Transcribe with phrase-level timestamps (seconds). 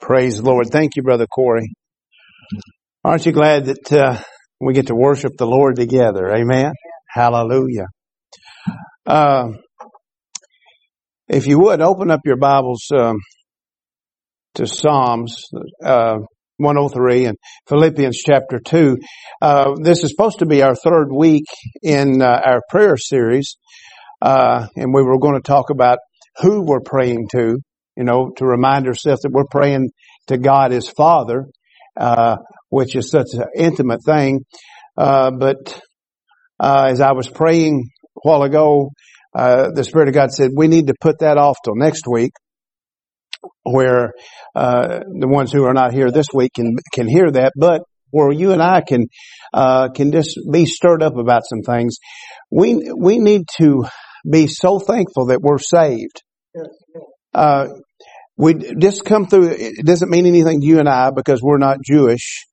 [0.00, 0.68] Praise the Lord.
[0.70, 1.72] Thank you, Brother Corey.
[3.04, 4.20] Aren't you glad that uh,
[4.60, 6.34] we get to worship the Lord together?
[6.34, 6.72] Amen.
[7.08, 7.86] Hallelujah.
[9.06, 9.48] Uh,
[11.28, 13.16] if you would open up your Bibles um,
[14.54, 15.48] to Psalms
[15.84, 16.16] uh,
[16.58, 17.38] 103 and
[17.68, 18.98] Philippians chapter 2.
[19.42, 21.46] Uh, this is supposed to be our third week
[21.82, 23.56] in uh, our prayer series,
[24.22, 25.98] uh, and we were going to talk about
[26.40, 27.58] who we're praying to
[27.96, 29.90] you know, to remind ourselves that we're praying
[30.28, 31.46] to God as Father,
[31.98, 32.36] uh,
[32.68, 34.44] which is such an intimate thing.
[34.96, 35.80] Uh, but
[36.60, 38.90] uh, as I was praying a while ago,
[39.34, 42.32] uh, the Spirit of God said we need to put that off till next week,
[43.64, 44.12] where
[44.54, 48.30] uh, the ones who are not here this week can can hear that, but where
[48.30, 49.06] you and I can
[49.52, 51.96] uh, can just be stirred up about some things.
[52.50, 53.84] We we need to
[54.30, 56.22] be so thankful that we're saved.
[57.34, 57.68] Uh,
[58.36, 59.48] we just come through.
[59.50, 62.46] It doesn't mean anything to you and I because we're not Jewish.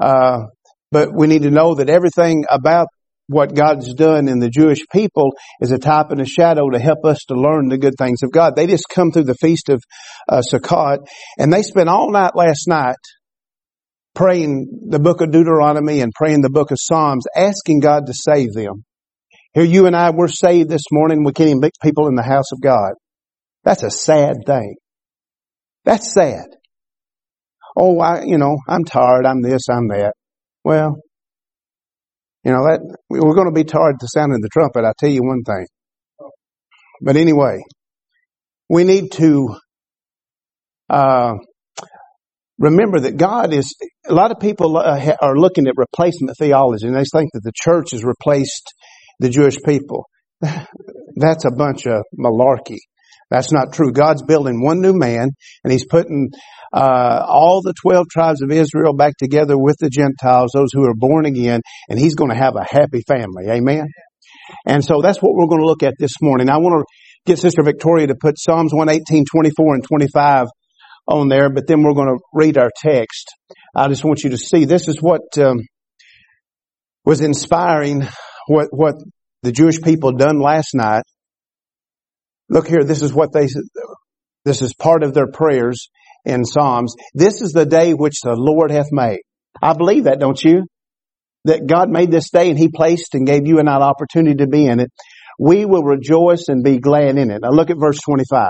[0.00, 0.46] Uh,
[0.92, 2.86] but we need to know that everything about
[3.28, 7.04] what God's done in the Jewish people is a type and a shadow to help
[7.04, 8.54] us to learn the good things of God.
[8.54, 9.82] They just come through the feast of
[10.28, 10.98] uh, Sukkot
[11.38, 12.96] and they spent all night last night
[14.14, 18.52] praying the book of Deuteronomy and praying the book of Psalms, asking God to save
[18.52, 18.84] them.
[19.54, 21.24] Here you and I, we're saved this morning.
[21.24, 22.92] We can't even meet people in the house of God.
[23.66, 24.76] That's a sad thing.
[25.84, 26.46] That's sad.
[27.76, 29.26] Oh, I, you know, I'm tired.
[29.26, 30.12] I'm this, I'm that.
[30.62, 30.94] Well,
[32.44, 34.84] you know, that, we're going to be tired to sounding the trumpet.
[34.84, 35.66] I tell you one thing.
[37.02, 37.58] But anyway,
[38.70, 39.56] we need to,
[40.88, 41.34] uh,
[42.60, 43.74] remember that God is,
[44.08, 47.52] a lot of people uh, are looking at replacement theology and they think that the
[47.52, 48.72] church has replaced
[49.18, 50.06] the Jewish people.
[50.40, 52.78] That's a bunch of malarkey.
[53.30, 53.92] That's not true.
[53.92, 55.30] God's building one new man
[55.64, 56.30] and he's putting
[56.72, 60.94] uh, all the 12 tribes of Israel back together with the Gentiles, those who are
[60.94, 63.48] born again, and he's going to have a happy family.
[63.48, 63.86] Amen.
[64.64, 66.48] And so that's what we're going to look at this morning.
[66.48, 66.84] I want to
[67.24, 70.46] get Sister Victoria to put Psalms 118, 24, and 25
[71.08, 73.28] on there, but then we're going to read our text.
[73.74, 75.58] I just want you to see this is what um,
[77.04, 78.06] was inspiring
[78.48, 78.94] what what
[79.42, 81.04] the Jewish people done last night
[82.48, 83.48] Look here, this is what they,
[84.44, 85.88] this is part of their prayers
[86.24, 86.94] in Psalms.
[87.14, 89.20] This is the day which the Lord hath made.
[89.60, 90.64] I believe that, don't you?
[91.44, 94.66] That God made this day and He placed and gave you an opportunity to be
[94.66, 94.90] in it.
[95.38, 97.40] We will rejoice and be glad in it.
[97.42, 98.48] Now look at verse 25.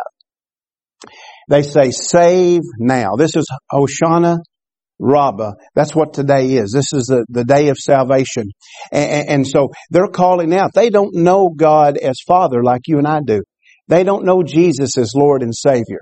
[1.49, 3.17] They say, save now.
[3.17, 4.39] This is Hoshana
[4.99, 5.53] Rabbah.
[5.75, 6.73] That's what today is.
[6.73, 8.51] This is the, the day of salvation.
[8.93, 10.73] And, and, so they're calling out.
[10.75, 13.43] They don't know God as Father like you and I do.
[13.89, 16.01] They don't know Jesus as Lord and Savior.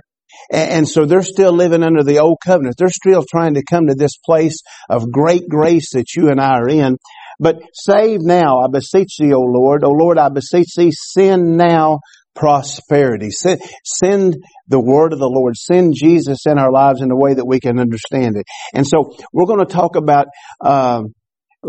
[0.51, 2.77] And so they're still living under the old covenant.
[2.77, 6.59] They're still trying to come to this place of great grace that you and I
[6.59, 6.97] are in.
[7.39, 9.85] But save now, I beseech thee, O Lord.
[9.85, 12.01] O Lord, I beseech thee, send now
[12.35, 13.31] prosperity.
[13.31, 15.57] Send, send the word of the Lord.
[15.57, 18.47] Send Jesus in our lives in a way that we can understand it.
[18.73, 20.27] And so we're going to talk about,
[20.61, 21.03] uh,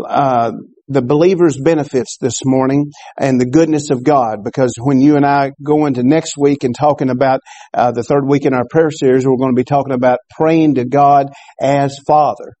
[0.04, 0.52] uh,
[0.88, 5.50] the believer's benefits this morning and the goodness of God because when you and I
[5.62, 7.40] go into next week and talking about
[7.74, 10.76] uh, the third week in our prayer series, we're going to be talking about praying
[10.76, 11.28] to God
[11.60, 12.52] as Father.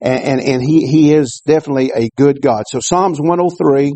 [0.00, 2.64] And, and, and he, he is definitely a good God.
[2.68, 3.92] So Psalms 103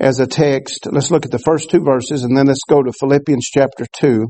[0.00, 2.92] as a text, let's look at the first two verses and then let's go to
[2.98, 4.26] Philippians chapter 2.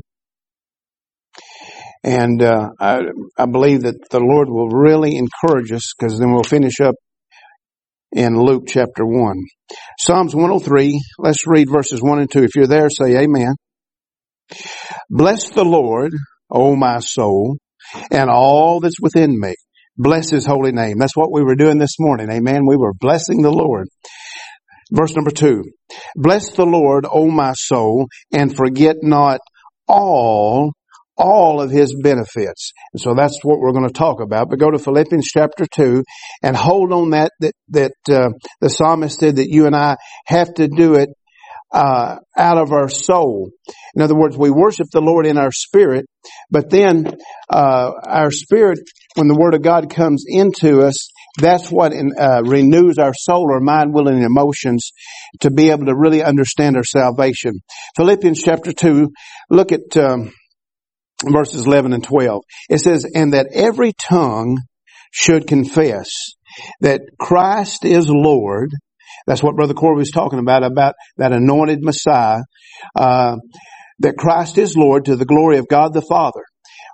[2.03, 2.99] And uh, I,
[3.37, 6.93] I believe that the Lord will really encourage us because then we'll finish up
[8.15, 9.35] in Luke chapter 1.
[9.99, 12.43] Psalms 103, let's read verses 1 and 2.
[12.43, 13.55] If you're there, say amen.
[15.09, 16.13] Bless the Lord,
[16.49, 17.57] O my soul,
[18.09, 19.55] and all that's within me.
[19.97, 20.97] Bless his holy name.
[20.97, 22.29] That's what we were doing this morning.
[22.31, 22.61] Amen.
[22.65, 23.87] We were blessing the Lord.
[24.91, 25.63] Verse number two.
[26.15, 29.39] Bless the Lord, O my soul, and forget not
[29.87, 30.71] all
[31.17, 32.71] all of his benefits.
[32.93, 34.49] And so that's what we're going to talk about.
[34.49, 36.03] But go to Philippians chapter 2
[36.43, 38.29] and hold on that, that, that, uh,
[38.61, 41.09] the psalmist said that you and I have to do it,
[41.71, 43.49] uh, out of our soul.
[43.95, 46.05] In other words, we worship the Lord in our spirit,
[46.49, 47.17] but then,
[47.49, 48.79] uh, our spirit,
[49.15, 51.09] when the Word of God comes into us,
[51.41, 54.91] that's what uh, renews our soul, our mind, will, and emotions
[55.41, 57.59] to be able to really understand our salvation.
[57.97, 59.09] Philippians chapter 2,
[59.49, 60.31] look at, um,
[61.23, 62.43] verses 11 and 12.
[62.69, 64.57] It says, and that every tongue
[65.11, 66.09] should confess
[66.81, 68.71] that Christ is Lord.
[69.27, 72.41] That's what Brother Corey was talking about, about that anointed Messiah,
[72.95, 73.37] uh,
[73.99, 76.41] that Christ is Lord to the glory of God the Father.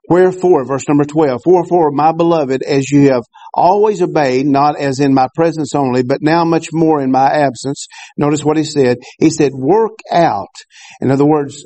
[0.10, 3.24] Wherefore, verse number 12, wherefore, my beloved, as you have
[3.54, 7.88] always obeyed, not as in my presence only, but now much more in my absence.
[8.18, 8.98] Notice what he said.
[9.20, 10.54] He said, work out.
[11.02, 11.64] In other words,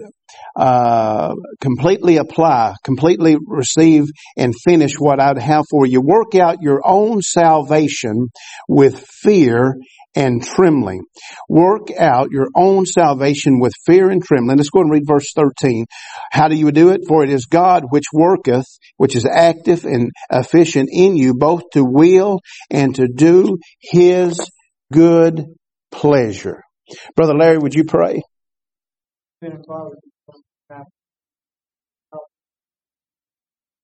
[0.55, 4.05] uh, completely apply, completely receive
[4.37, 6.01] and finish what I'd have for you.
[6.01, 8.29] Work out your own salvation
[8.67, 9.75] with fear
[10.15, 11.03] and trembling.
[11.49, 14.57] Work out your own salvation with fear and trembling.
[14.57, 15.85] Let's go and read verse 13.
[16.31, 17.01] How do you do it?
[17.07, 18.65] For it is God which worketh,
[18.97, 22.39] which is active and efficient in you, both to will
[22.71, 24.39] and to do his
[24.91, 25.43] good
[25.91, 26.61] pleasure.
[27.15, 28.21] Brother Larry, would you pray?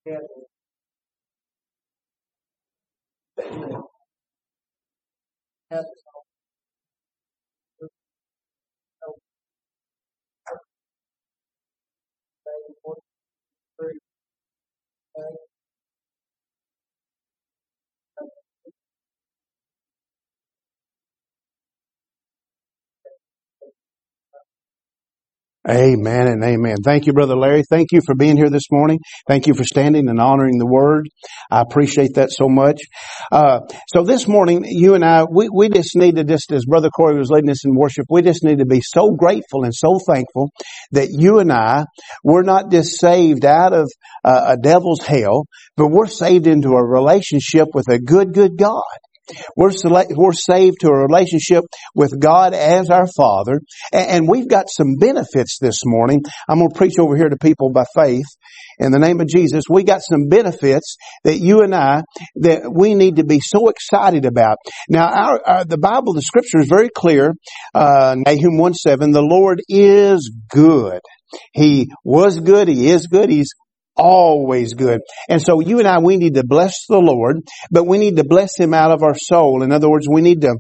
[0.06, 0.28] Heaven.
[5.72, 5.86] Heaven.
[25.70, 26.78] Amen and amen.
[26.84, 27.62] Thank you, Brother Larry.
[27.70, 28.98] Thank you for being here this morning.
[29.28, 31.08] Thank you for standing and honoring the word.
[31.52, 32.82] I appreciate that so much.
[33.32, 36.90] Uh, so this morning, you and I, we, we just need to just, as Brother
[36.90, 40.00] Corey was leading us in worship, we just need to be so grateful and so
[40.00, 40.50] thankful
[40.94, 41.86] that you and I,
[42.24, 43.88] we're not just saved out of
[44.26, 45.46] uh, a devil's hell,
[45.78, 48.82] but we're saved into a relationship with a good, good God.
[49.56, 51.64] We're, we're saved to a relationship
[51.96, 53.62] with God as our Father,
[53.92, 56.22] and, and we've got some benefits this morning.
[56.48, 58.26] I'm going to preach over here to people by faith.
[58.80, 62.02] In the name of Jesus, we got some benefits that you and I,
[62.38, 64.58] that we need to be so excited about.
[64.90, 67.34] Now, our, our the Bible, the scripture is very clear,
[67.76, 71.00] uh, Nahum 1 7, the Lord is good.
[71.54, 73.54] He was good, He is good, He's
[73.96, 75.02] always good.
[75.30, 77.38] And so you and I, we need to bless the Lord,
[77.70, 79.64] but we need to bless Him out of our soul.
[79.64, 80.56] In other words, we need to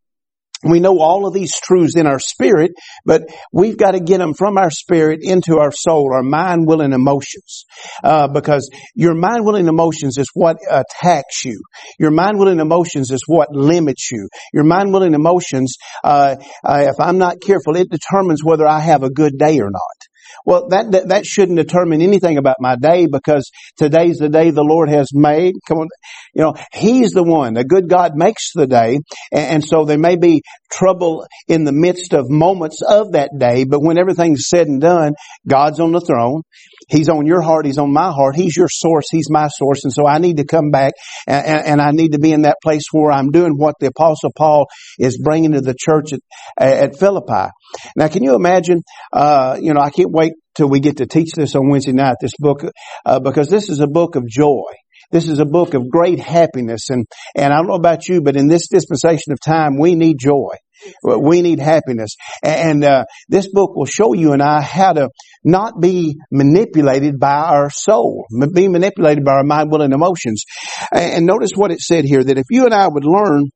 [0.63, 2.72] we know all of these truths in our spirit,
[3.04, 6.81] but we've got to get them from our spirit into our soul, our mind, will,
[6.81, 7.66] and emotions.
[8.04, 11.60] Uh, because your mind, will, and emotions is what attacks you.
[11.98, 14.30] Your mind, will, and emotions is what limits you.
[14.54, 18.81] Your mind, will, and emotions, uh, uh, if I'm not careful, it determines whether I
[18.81, 20.00] have a good day or not.
[20.45, 24.63] Well, that, that, that shouldn't determine anything about my day because today's the day the
[24.63, 25.55] Lord has made.
[25.67, 25.88] Come on,
[26.33, 27.53] you know, He's the one.
[27.53, 28.99] The good God makes the day,
[29.31, 30.41] and, and so there may be
[30.71, 35.13] trouble in the midst of moments of that day, but when everything's said and done,
[35.47, 36.41] God's on the throne.
[36.91, 37.65] He's on your heart.
[37.65, 38.35] He's on my heart.
[38.35, 39.05] He's your source.
[39.09, 39.85] He's my source.
[39.85, 40.93] And so I need to come back
[41.25, 44.31] and, and I need to be in that place where I'm doing what the apostle
[44.35, 44.67] Paul
[44.99, 46.19] is bringing to the church at,
[46.57, 47.49] at Philippi.
[47.95, 48.83] Now, can you imagine,
[49.13, 52.17] uh, you know, I can't wait till we get to teach this on Wednesday night,
[52.19, 52.63] this book,
[53.05, 54.63] uh, because this is a book of joy.
[55.11, 56.89] This is a book of great happiness.
[56.89, 57.05] And,
[57.35, 60.55] and I don't know about you, but in this dispensation of time, we need joy.
[61.03, 62.15] We need happiness.
[62.43, 65.09] And, uh, this book will show you and I how to
[65.43, 70.43] not be manipulated by our soul, be manipulated by our mind, will, and emotions.
[70.91, 73.49] And notice what it said here, that if you and I would learn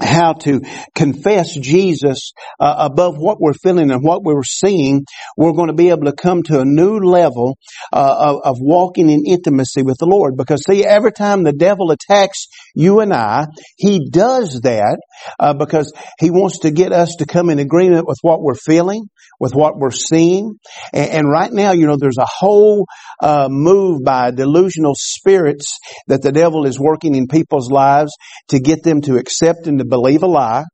[0.00, 0.60] how to
[0.94, 5.04] confess Jesus uh, above what we're feeling and what we're seeing,
[5.36, 7.56] we're going to be able to come to a new level
[7.92, 10.36] uh, of, of, walking in intimacy with the Lord.
[10.36, 13.46] Because see, every time the devil attacks you and I,
[13.76, 14.98] he does that
[15.38, 19.08] uh, because he wants to get us to come in agreement with what we're feeling,
[19.40, 20.58] with what we're seeing.
[20.92, 22.86] And, and right now, you know, there's a whole
[23.22, 28.12] uh, move by delusional spirits that the devil is working in people's lives
[28.48, 30.64] to get them to accept and to believe a lie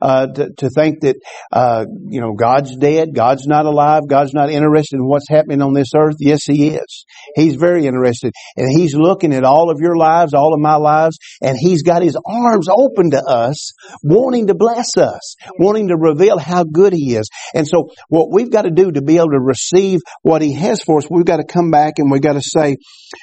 [0.00, 1.16] uh, to, to, think that
[1.52, 5.74] uh, you know God's dead, God's not alive, God's not interested in what's happening on
[5.74, 6.16] this earth.
[6.18, 7.04] Yes, He is.
[7.34, 11.18] He's very interested, and He's looking at all of your lives, all of my lives,
[11.40, 13.72] and He's got His arms open to us,
[14.02, 17.28] wanting to bless us, wanting to reveal how good He is.
[17.54, 20.82] And so, what we've got to do to be able to receive what He has
[20.82, 22.76] for us, we've got to come back and we've got to say,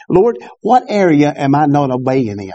[0.09, 2.51] Lord, what area am I not obeying in?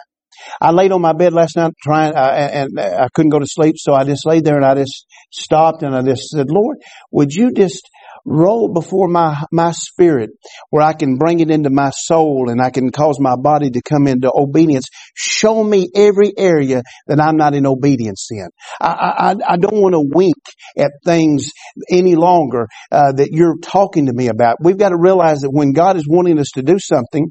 [0.61, 3.77] I laid on my bed last night trying, uh, and I couldn't go to sleep,
[3.79, 6.79] so I just laid there and I just stopped and I just said, Lord,
[7.11, 7.89] would you just
[8.25, 10.31] roll before my, my spirit
[10.71, 13.83] where I can bring it into my soul and I can cause my body to
[13.83, 14.87] come into obedience.
[15.15, 18.49] Show me every area that I'm not in obedience in.
[18.81, 20.37] I, I, I don't want to wink
[20.79, 21.51] at things
[21.91, 24.57] any longer uh, that you're talking to me about.
[24.61, 27.31] We've got to realize that when God is wanting us to do something,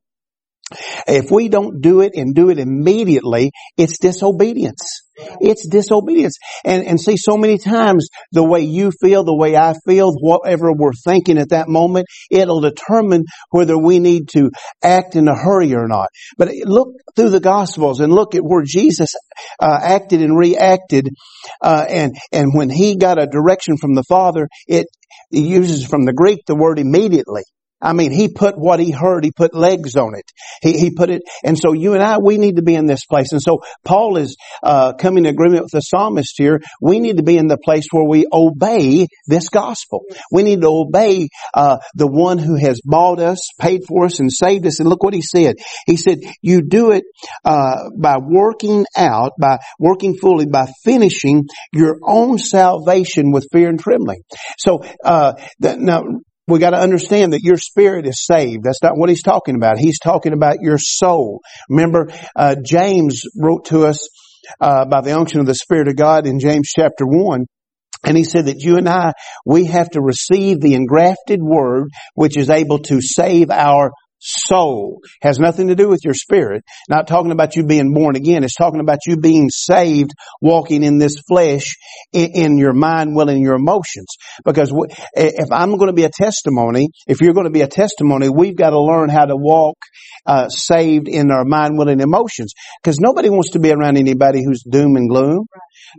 [1.07, 5.01] If we don't do it and do it immediately, it's disobedience.
[5.39, 6.37] It's disobedience.
[6.65, 10.73] And, and see, so many times the way you feel, the way I feel, whatever
[10.73, 14.49] we're thinking at that moment, it'll determine whether we need to
[14.83, 16.07] act in a hurry or not.
[16.37, 19.13] But look through the Gospels and look at where Jesus
[19.59, 21.09] uh, acted and reacted,
[21.61, 24.87] uh, and and when he got a direction from the Father, it,
[25.31, 27.43] it uses from the Greek the word immediately.
[27.83, 30.25] I mean, he put what he heard, he put legs on it.
[30.61, 33.05] He, he put it, and so you and I, we need to be in this
[33.05, 33.33] place.
[33.33, 36.61] And so Paul is uh, coming to agreement with the psalmist here.
[36.81, 40.05] We need to be in the place where we obey this gospel.
[40.31, 44.31] We need to obey uh, the one who has bought us, paid for us, and
[44.31, 44.79] saved us.
[44.79, 45.57] And look what he said.
[45.85, 47.03] He said, "You do it
[47.43, 53.79] uh, by working out, by working fully, by finishing your own salvation with fear and
[53.79, 54.21] trembling."
[54.57, 56.03] So uh, now
[56.47, 58.63] we got to understand that your spirit is saved.
[58.63, 59.77] That's not what he's talking about.
[59.77, 61.41] He's talking about your soul.
[61.69, 64.09] Remember, uh, James wrote to us
[64.59, 67.45] uh, by the unction of the Spirit of God in James chapter one.
[68.05, 69.13] And he said that you and I,
[69.45, 73.91] we have to receive the engrafted word, which is able to save our
[74.23, 75.01] soul.
[75.21, 76.63] Has nothing to do with your spirit.
[76.89, 78.43] Not talking about you being born again.
[78.43, 80.11] It's talking about you being saved,
[80.41, 81.75] walking in this flesh,
[82.13, 84.07] in, in your mind, will, and your emotions.
[84.45, 84.71] Because
[85.15, 88.55] if I'm going to be a testimony, if you're going to be a testimony, we've
[88.55, 89.77] got to learn how to walk
[90.25, 92.53] uh, saved in our mind, will, and emotions.
[92.81, 95.47] Because nobody wants to be around anybody who's doom and gloom,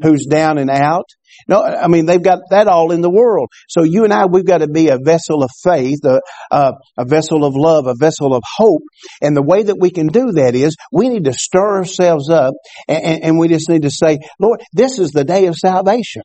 [0.03, 1.09] who's down and out.
[1.49, 3.51] No, I mean, they've got that all in the world.
[3.69, 6.73] So you and I, we've got to be a vessel of faith, a, a, uh,
[6.99, 8.83] a vessel of love, a vessel of hope.
[9.21, 12.55] And the way that we can do that is we need to stir ourselves up
[12.89, 16.23] and, and we just need to say, Lord, this is the day of salvation.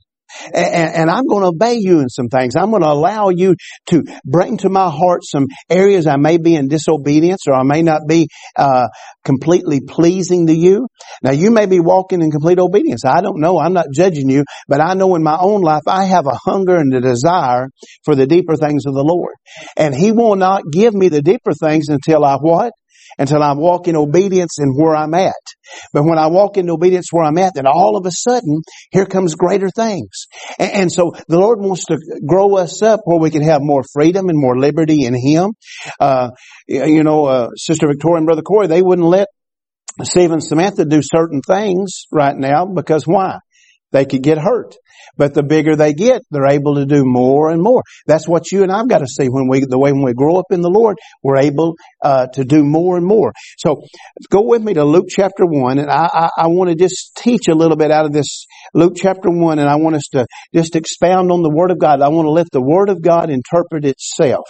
[0.53, 2.55] And, and, I'm going to obey you in some things.
[2.55, 3.55] I'm going to allow you
[3.87, 7.81] to bring to my heart some areas I may be in disobedience or I may
[7.81, 8.87] not be uh,
[9.23, 10.87] completely pleasing to you.
[11.23, 13.05] Now you may be walking in complete obedience.
[13.05, 13.59] I don't know.
[13.59, 16.75] I'm not judging you, but I know in my own life I have a hunger
[16.75, 17.69] and a desire
[18.03, 19.33] for the deeper things of the Lord.
[19.77, 22.73] And He will not give me the deeper things until I what?
[23.17, 25.33] Until I walk in obedience in where I'm at.
[25.93, 28.61] But when I walk in obedience where I'm at, then all of a sudden,
[28.91, 30.27] here comes greater things.
[30.57, 33.83] And, and, so the Lord wants to grow us up where we can have more
[33.93, 35.53] freedom and more liberty in Him.
[35.99, 36.31] Uh,
[36.67, 39.27] you know, uh, Sister Victoria and Brother Corey, they wouldn't let
[40.03, 43.39] Steve and Samantha do certain things right now because why?
[43.91, 44.75] They could get hurt.
[45.17, 47.83] But the bigger they get, they're able to do more and more.
[48.05, 50.37] That's what you and I've got to see when we, the way when we grow
[50.37, 53.33] up in the Lord, we're able uh, to do more and more.
[53.57, 53.83] So
[54.29, 57.47] go with me to Luke chapter one, and I, I, I want to just teach
[57.49, 60.75] a little bit out of this Luke chapter one, and I want us to just
[60.75, 62.01] expound on the Word of God.
[62.01, 64.45] I want to let the Word of God interpret itself.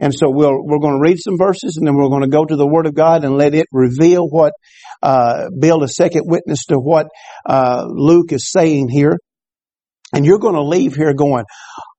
[0.00, 2.44] And so we'll, we're going to read some verses and then we're going to go
[2.44, 4.52] to the Word of God and let it reveal what,
[5.02, 7.08] uh, build a second witness to what,
[7.46, 9.16] uh, Luke is saying here.
[10.12, 11.44] And you're going to leave here going,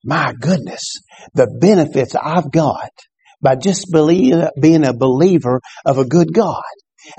[0.03, 0.95] my goodness,
[1.33, 2.89] the benefits I've got
[3.41, 6.61] by just believe, being a believer of a good God.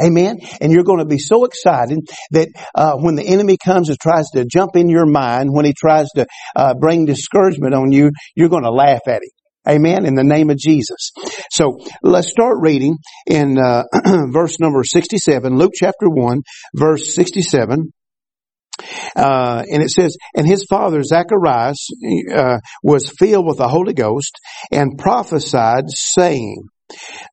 [0.00, 0.38] Amen.
[0.60, 1.98] And you're going to be so excited
[2.30, 5.74] that uh, when the enemy comes and tries to jump in your mind, when he
[5.74, 9.30] tries to uh, bring discouragement on you, you're going to laugh at him.
[9.68, 10.06] Amen.
[10.06, 11.12] In the name of Jesus.
[11.50, 13.84] So let's start reading in uh,
[14.32, 16.40] verse number 67, Luke chapter 1,
[16.74, 17.92] verse 67.
[19.14, 21.88] Uh, and it says, and his father Zacharias
[22.34, 24.36] uh, was filled with the Holy Ghost
[24.72, 26.64] and prophesied, saying,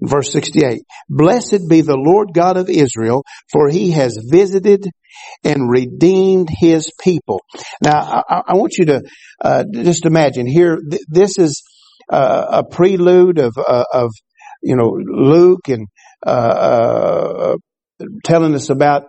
[0.01, 4.85] verse 68, Blessed be the Lord God of Israel, for he has visited
[5.43, 7.41] and redeemed his people.
[7.83, 9.01] Now, I, I want you to
[9.43, 11.63] uh, just imagine here, th- this is
[12.09, 14.11] a prelude of, uh, of,
[14.61, 15.87] you know, Luke and
[16.25, 17.55] uh, uh,
[18.23, 19.03] telling us about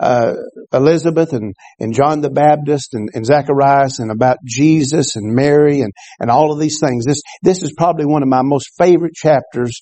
[0.00, 0.34] uh,
[0.72, 5.92] Elizabeth and, and John the Baptist and, and Zacharias and about Jesus and Mary and,
[6.20, 7.04] and all of these things.
[7.04, 9.80] This this is probably one of my most favorite chapters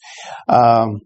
[0.48, 1.00] um,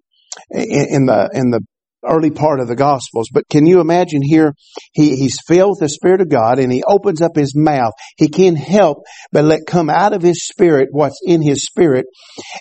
[0.51, 1.61] in the in the
[2.09, 3.29] early part of the Gospels.
[3.33, 4.55] But can you imagine here?
[4.93, 7.93] He, he's filled with the Spirit of God and he opens up his mouth.
[8.17, 12.07] He can't help but let come out of his spirit what's in his spirit.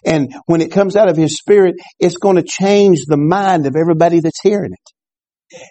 [0.06, 3.76] And when it comes out of his spirit, it's going to change the mind of
[3.76, 4.95] everybody that's hearing it.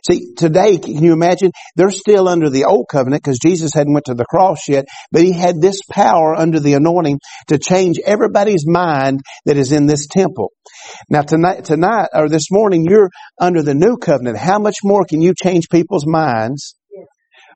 [0.08, 1.50] See, today, can you imagine?
[1.76, 5.22] They're still under the old covenant because Jesus hadn't went to the cross yet, but
[5.22, 10.06] he had this power under the anointing to change everybody's mind that is in this
[10.06, 10.52] temple.
[11.08, 14.38] Now tonight, tonight, or this morning, you're under the new covenant.
[14.38, 16.76] How much more can you change people's minds?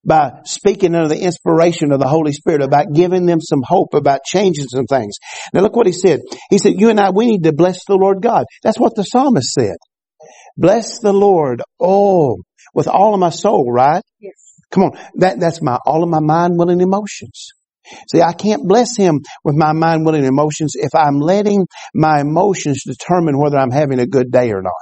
[0.04, 4.20] by speaking under the inspiration of the Holy Spirit, about giving them some hope, about
[4.24, 5.16] changing some things.
[5.52, 6.20] Now look what he said.
[6.50, 8.44] He said, you and I, we need to bless the Lord God.
[8.62, 9.76] That's what the psalmist said.
[10.58, 12.38] Bless the Lord, oh,
[12.74, 14.02] with all of my soul, right?
[14.18, 14.32] Yes.
[14.72, 14.98] Come on.
[15.14, 17.52] That, that's my, all of my mind, will, and emotions.
[18.10, 22.20] See, I can't bless him with my mind, will, and emotions if I'm letting my
[22.20, 24.72] emotions determine whether I'm having a good day or not.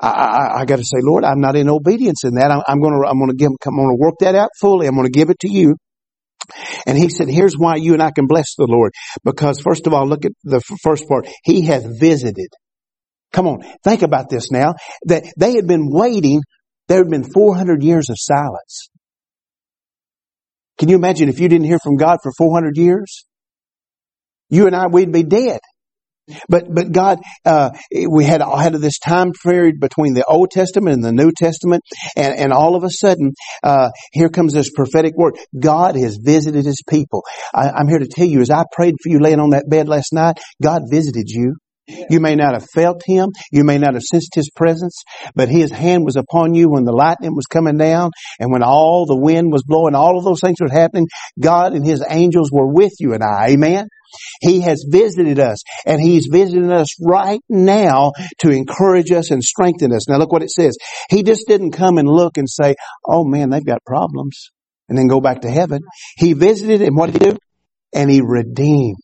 [0.00, 2.50] I, I, I got to say, Lord, I'm not in obedience in that.
[2.50, 4.88] I'm, I'm going to, I'm going to give, I'm going to work that out fully.
[4.88, 5.76] I'm going to give it to you.
[6.86, 8.92] And he said, here's why you and I can bless the Lord.
[9.24, 11.28] Because first of all, look at the first part.
[11.44, 12.48] He has visited.
[13.32, 13.62] Come on.
[13.84, 14.74] Think about this now.
[15.04, 16.42] That they had been waiting.
[16.88, 18.88] There had been 400 years of silence.
[20.78, 23.26] Can you imagine if you didn't hear from God for 400 years?
[24.48, 25.60] You and I, we'd be dead.
[26.48, 27.70] But but God, uh,
[28.10, 31.82] we had had this time period between the Old Testament and the New Testament,
[32.16, 33.32] and and all of a sudden,
[33.62, 35.38] uh, here comes this prophetic word.
[35.58, 37.24] God has visited His people.
[37.54, 39.88] I, I'm here to tell you, as I prayed for you laying on that bed
[39.88, 41.56] last night, God visited you.
[42.10, 43.30] You may not have felt Him.
[43.50, 45.02] You may not have sensed His presence,
[45.34, 49.06] but His hand was upon you when the lightning was coming down and when all
[49.06, 51.06] the wind was blowing, all of those things were happening.
[51.40, 53.50] God and His angels were with you and I.
[53.50, 53.88] Amen.
[54.40, 59.92] He has visited us and He's visiting us right now to encourage us and strengthen
[59.92, 60.08] us.
[60.08, 60.76] Now look what it says.
[61.10, 62.74] He just didn't come and look and say,
[63.06, 64.50] oh man, they've got problems
[64.88, 65.82] and then go back to heaven.
[66.16, 67.36] He visited and what did he do?
[67.94, 69.02] And He redeemed.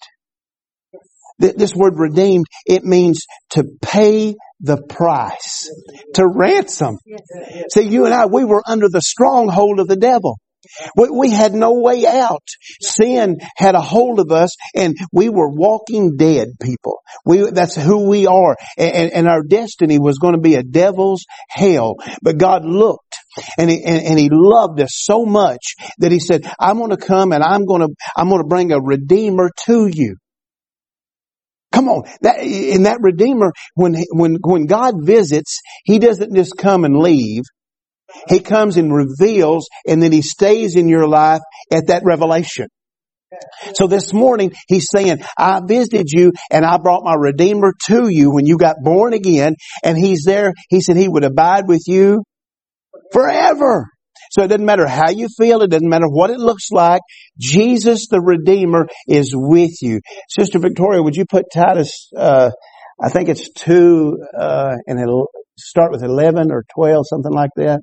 [1.38, 5.68] This word redeemed, it means to pay the price,
[6.14, 6.96] to ransom.
[7.72, 10.38] See, you and I, we were under the stronghold of the devil.
[10.96, 12.46] We, had no way out.
[12.80, 17.00] Sin had a hold of us and we were walking dead people.
[17.24, 18.56] We, that's who we are.
[18.78, 21.96] And, and our destiny was going to be a devil's hell.
[22.22, 23.16] But God looked
[23.58, 26.96] and he, and, and he loved us so much that he said, I'm going to
[26.96, 30.16] come and I'm going to, I'm going to bring a redeemer to you.
[31.74, 32.04] Come on.
[32.20, 37.42] That, in that Redeemer, when, when, when God visits, He doesn't just come and leave.
[38.28, 41.40] He comes and reveals and then He stays in your life
[41.72, 42.68] at that revelation.
[43.74, 48.32] So this morning, He's saying, I visited you and I brought my Redeemer to you
[48.32, 50.52] when you got born again and He's there.
[50.68, 52.22] He said He would abide with you
[53.12, 53.86] forever.
[54.34, 55.62] So it doesn't matter how you feel.
[55.62, 57.02] It doesn't matter what it looks like.
[57.38, 60.00] Jesus, the Redeemer, is with you.
[60.28, 62.50] Sister Victoria, would you put Titus, uh,
[63.00, 67.82] I think it's two, uh, and it'll start with 11 or 12, something like that.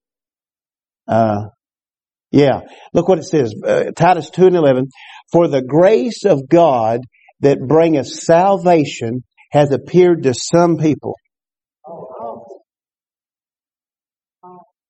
[1.07, 1.43] Uh,
[2.31, 2.63] yeah.
[2.93, 3.55] Look what it says.
[3.65, 4.89] Uh, Titus 2 and 11.
[5.31, 6.99] For the grace of God
[7.39, 11.15] that bringeth salvation has appeared to some people.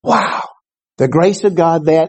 [0.02, 0.42] Wow.
[0.98, 2.08] The grace of God that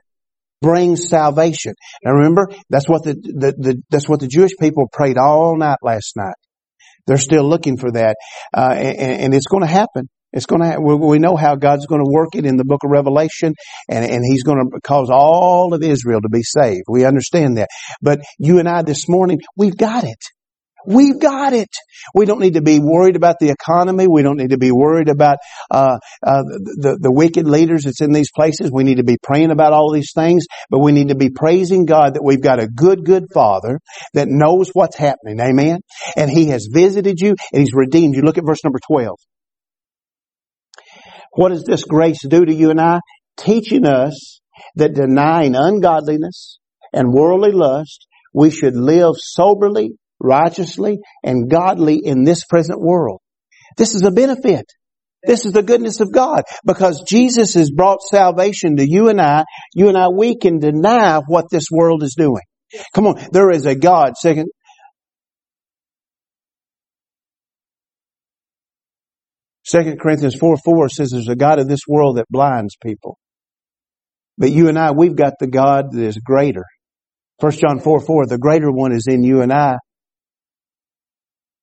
[0.62, 1.74] brings salvation.
[2.04, 5.80] Now remember, that's what the, the, the that's what the Jewish people prayed all night
[5.84, 6.36] last night.
[7.06, 8.16] They're still looking for that,
[8.56, 10.08] uh, and, and, it's going to happen.
[10.32, 10.80] It's going to.
[10.80, 13.54] We, we know how God's going to work it in the Book of Revelation,
[13.90, 16.84] and and He's going to cause all of Israel to be saved.
[16.88, 17.68] We understand that.
[18.02, 20.24] But you and I this morning, we've got it.
[20.86, 21.70] We've got it.
[22.14, 24.08] We don't need to be worried about the economy.
[24.08, 25.38] We don't need to be worried about
[25.72, 28.72] uh, uh, the the wicked leaders that's in these places.
[28.72, 31.86] We need to be praying about all these things, but we need to be praising
[31.86, 33.80] God that we've got a good, good Father
[34.14, 35.40] that knows what's happening.
[35.40, 35.80] Amen.
[36.18, 38.22] And He has visited you and He's redeemed you.
[38.22, 39.18] Look at verse number twelve.
[41.32, 43.00] What does this grace do to you and I?
[43.38, 44.40] Teaching us
[44.76, 46.60] that denying ungodliness
[46.92, 49.94] and worldly lust, we should live soberly
[50.24, 53.20] righteously and godly in this present world.
[53.78, 54.66] This is a benefit.
[55.26, 59.46] This is the goodness of God because Jesus has brought salvation to you and I.
[59.74, 62.42] You and I, we can deny what this world is doing.
[62.94, 63.28] Come on.
[63.32, 64.18] There is a God.
[64.18, 64.50] Second,
[69.66, 73.18] Second Corinthians 4 4 says there's a God of this world that blinds people.
[74.38, 76.64] But you and I, we've got the God that is greater.
[77.40, 79.76] First John 4 4, the greater one is in you and I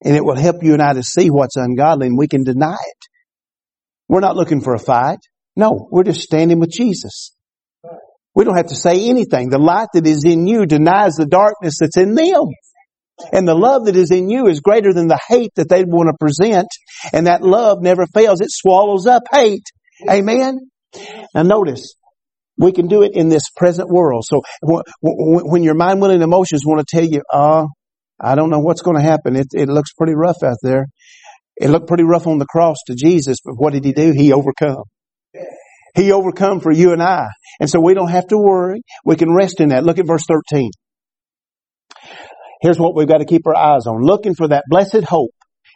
[0.05, 2.75] and it will help you and I to see what's ungodly and we can deny
[2.75, 3.09] it.
[4.09, 5.19] We're not looking for a fight.
[5.57, 7.35] No, we're just standing with Jesus.
[8.35, 9.51] We don't have to say anything.
[9.51, 12.47] The light that is in you denies the darkness that's in them.
[13.33, 16.09] And the love that is in you is greater than the hate that they want
[16.09, 16.69] to present.
[17.13, 18.41] And that love never fails.
[18.41, 19.65] It swallows up hate.
[20.09, 20.71] Amen.
[21.35, 21.95] Now notice,
[22.57, 24.25] we can do it in this present world.
[24.27, 24.43] So
[25.03, 27.67] when your mind, will, and emotions want to tell you, uh,
[28.21, 29.37] I don't know what's going to happen.
[29.37, 30.87] It, it looks pretty rough out there.
[31.57, 34.13] It looked pretty rough on the cross to Jesus, but what did he do?
[34.13, 34.85] He overcome.
[35.95, 37.27] He overcome for you and I.
[37.59, 38.83] And so we don't have to worry.
[39.05, 39.85] We can rest in that.
[39.85, 40.71] Look at verse 13.
[42.61, 44.03] Here's what we've got to keep our eyes on.
[44.03, 45.33] Looking for that blessed hope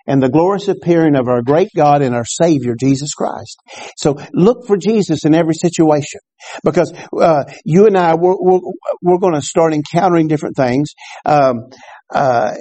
[0.06, 3.58] and the glorious appearing of our great God and our Savior, Jesus Christ.
[3.96, 6.20] So look for Jesus in every situation.
[6.62, 8.60] Because uh, you and I, we're, we're,
[9.02, 10.90] we're going to start encountering different things.
[11.24, 11.70] Um,
[12.14, 12.54] uh,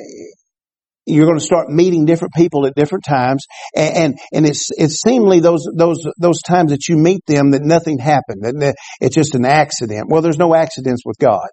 [1.05, 5.01] you're going to start meeting different people at different times, and and, and it's it's
[5.01, 9.35] seemingly those those those times that you meet them that nothing happened, that it's just
[9.35, 10.07] an accident.
[10.09, 11.47] Well, there's no accidents with God.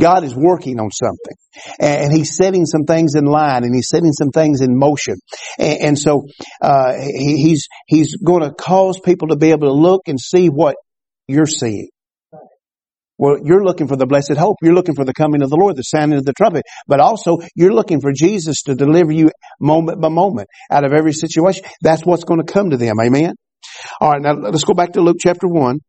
[0.00, 1.34] God is working on something
[1.78, 5.16] and he's setting some things in line and he's setting some things in motion.
[5.58, 6.26] And, and so,
[6.62, 10.48] uh, he, he's, he's going to cause people to be able to look and see
[10.48, 10.76] what
[11.28, 11.88] you're seeing.
[13.18, 14.56] Well, you're looking for the blessed hope.
[14.62, 16.64] You're looking for the coming of the Lord, the sounding of the trumpet.
[16.86, 21.12] But also, you're looking for Jesus to deliver you moment by moment out of every
[21.12, 21.64] situation.
[21.80, 22.96] That's what's going to come to them.
[23.00, 23.34] Amen?
[24.00, 25.80] All right, now let's go back to Luke chapter 1.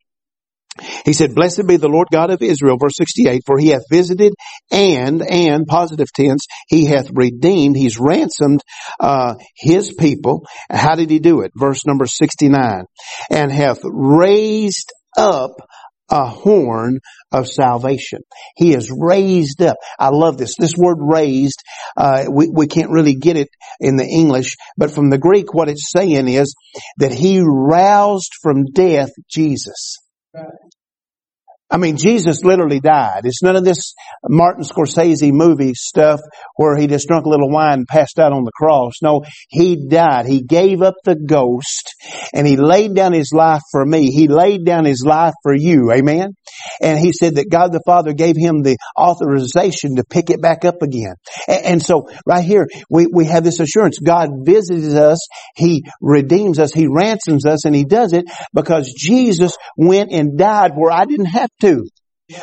[1.06, 4.34] He said, Blessed be the Lord God of Israel, verse 68, for he hath visited
[4.72, 8.62] and, and, positive tense, he hath redeemed, he's ransomed,
[9.00, 10.46] uh, his people.
[10.70, 11.52] How did he do it?
[11.56, 12.84] Verse number 69.
[13.32, 15.52] And hath raised up
[16.10, 17.00] a horn
[17.32, 18.20] of salvation.
[18.56, 19.78] He is raised up.
[20.00, 20.56] I love this.
[20.58, 21.62] This word raised,
[21.96, 25.70] uh, we, we can't really get it in the English, but from the Greek, what
[25.70, 26.56] it's saying is
[26.98, 29.98] that he roused from death Jesus.
[31.70, 33.22] I mean, Jesus literally died.
[33.26, 36.22] It's none of this Martin Scorsese movie stuff
[36.56, 38.94] where he just drunk a little wine and passed out on the cross.
[39.02, 40.28] No, he died.
[40.28, 41.94] He gave up the ghost
[42.34, 44.12] and he laid down his life for me.
[44.12, 45.92] He laid down his life for you.
[45.92, 46.36] Amen.
[46.82, 50.64] And he said that God the Father gave him the authorization to pick it back
[50.64, 51.16] up again.
[51.50, 54.00] And, and so right here, we, we have this assurance.
[54.00, 55.28] God visits us.
[55.56, 56.74] He redeems us.
[56.74, 61.26] He ransoms us and he does it because Jesus went and died where I didn't
[61.26, 61.86] have to.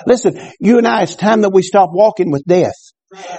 [0.07, 2.73] Listen, you and I, it's time that we stop walking with death.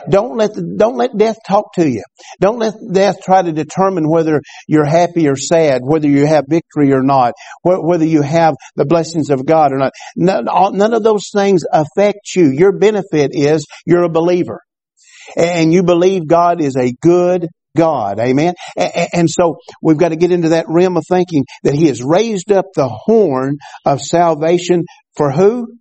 [0.10, 2.04] Don't let don't let death talk to you.
[2.40, 6.94] Don't let death try to determine whether you're happy or sad, whether you have victory
[6.94, 7.34] or not,
[7.64, 9.92] whether you have the blessings of God or not.
[10.16, 12.52] None of those things affect you.
[12.52, 14.62] Your benefit is you're a believer.
[15.36, 18.20] And you believe God is a good God.
[18.20, 18.54] Amen.
[18.78, 22.52] And so we've got to get into that realm of thinking that He has raised
[22.52, 24.84] up the horn of salvation
[25.16, 25.78] for who?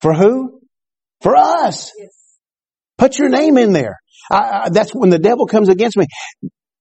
[0.00, 0.60] For who?
[1.20, 1.92] For us.
[2.98, 3.96] Put your name in there.
[4.30, 6.06] I, I, that's when the devil comes against me.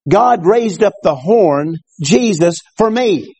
[0.07, 3.35] God raised up the horn, Jesus, for me.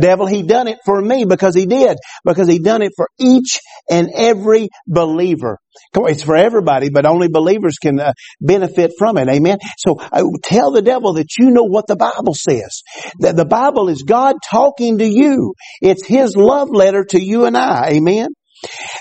[0.00, 1.98] Devil, he done it for me because he did.
[2.24, 5.58] Because he done it for each and every believer.
[5.94, 9.28] It's for everybody, but only believers can uh, benefit from it.
[9.28, 9.58] Amen.
[9.78, 12.82] So uh, tell the devil that you know what the Bible says.
[13.20, 15.54] That the Bible is God talking to you.
[15.80, 17.90] It's his love letter to you and I.
[17.94, 18.28] Amen.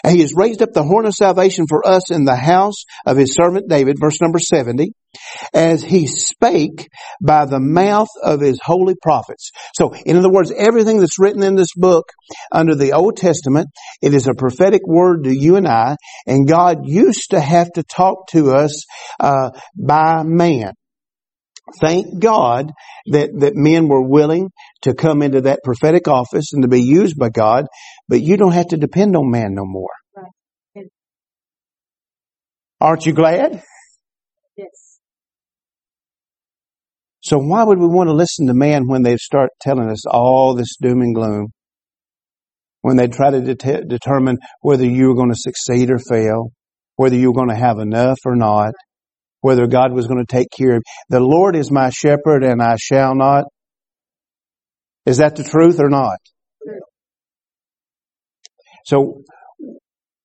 [0.03, 3.17] And he has raised up the horn of salvation for us in the house of
[3.17, 4.93] his servant David, verse number 70,
[5.53, 6.89] as he spake
[7.21, 9.51] by the mouth of his holy prophets.
[9.75, 12.05] So, in other words, everything that's written in this book
[12.51, 13.67] under the Old Testament,
[14.01, 15.95] it is a prophetic word to you and I,
[16.27, 18.85] and God used to have to talk to us
[19.19, 20.73] uh, by man.
[21.79, 22.71] Thank God
[23.07, 24.49] that, that men were willing
[24.81, 27.65] to come into that prophetic office and to be used by God,
[28.07, 29.89] but you don't have to depend on man no more.
[30.15, 30.87] Right.
[32.81, 33.63] Aren't you glad?
[34.57, 34.82] Yes.
[37.33, 40.53] So why would we want to listen to man when they start telling us all
[40.53, 41.47] this doom and gloom?
[42.81, 46.51] When they try to det- determine whether you're going to succeed or fail,
[46.95, 48.73] whether you're going to have enough or not,
[49.41, 50.83] whether God was going to take care of.
[51.09, 51.17] You.
[51.17, 53.45] The Lord is my shepherd and I shall not.
[55.07, 56.19] Is that the truth or not?
[58.85, 59.23] So,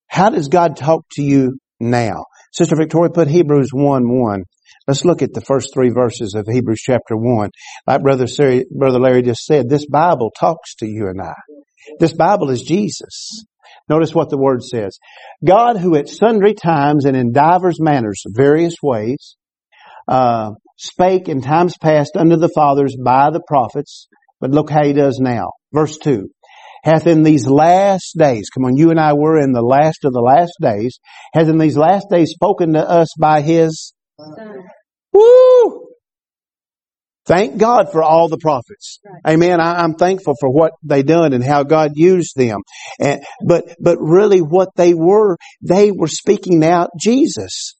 [0.09, 2.27] how does God talk to you now?
[2.53, 4.43] Sister Victoria put Hebrews 1 1.
[4.87, 7.51] Let's look at the first three verses of Hebrews chapter 1.
[7.87, 8.27] Like Brother,
[8.71, 11.35] Brother Larry just said, this Bible talks to you and I.
[11.99, 13.45] This Bible is Jesus.
[13.89, 14.99] Notice what the word says.
[15.45, 19.37] God who at sundry times and in divers manners, various ways,
[20.07, 24.09] uh, spake in times past unto the fathers by the prophets,
[24.41, 25.53] but look how he does now.
[25.73, 26.29] Verse 2.
[26.85, 30.13] Hath in these last days, come on, you and I were in the last of
[30.13, 30.99] the last days,
[31.35, 34.65] hath in these last days spoken to us by his Son.
[35.13, 35.89] Woo!
[37.27, 39.01] Thank God for all the prophets.
[39.27, 39.61] Amen.
[39.61, 42.61] I, am thankful for what they done and how God used them.
[42.99, 47.75] And, but, but really what they were, they were speaking out Jesus.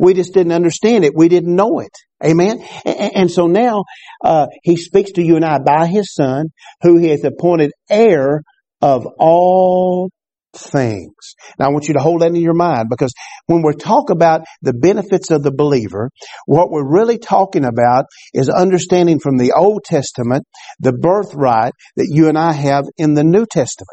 [0.00, 1.12] We just didn't understand it.
[1.14, 1.92] We didn't know it.
[2.24, 2.64] Amen.
[2.86, 3.84] And, and so now,
[4.24, 6.46] uh, He speaks to you and I by His Son,
[6.80, 8.42] who He has appointed heir
[8.80, 10.10] of all
[10.56, 11.34] things.
[11.58, 13.12] Now I want you to hold that in your mind because
[13.46, 16.10] when we talk about the benefits of the believer,
[16.46, 20.44] what we're really talking about is understanding from the Old Testament
[20.80, 23.88] the birthright that you and I have in the New Testament.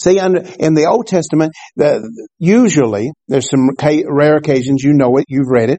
[0.00, 1.52] See, in the Old Testament,
[2.38, 3.70] usually, there's some
[4.06, 5.78] rare occasions, you know it, you've read it,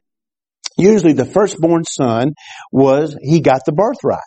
[0.76, 2.32] usually the firstborn son
[2.72, 4.20] was, he got the birthright.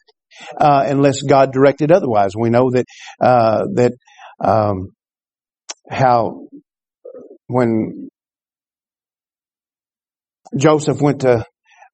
[0.57, 2.31] Uh, unless God directed otherwise.
[2.39, 2.85] We know that,
[3.19, 3.91] uh, that,
[4.41, 4.91] um,
[5.89, 6.47] how
[7.47, 8.09] when
[10.55, 11.45] Joseph went to,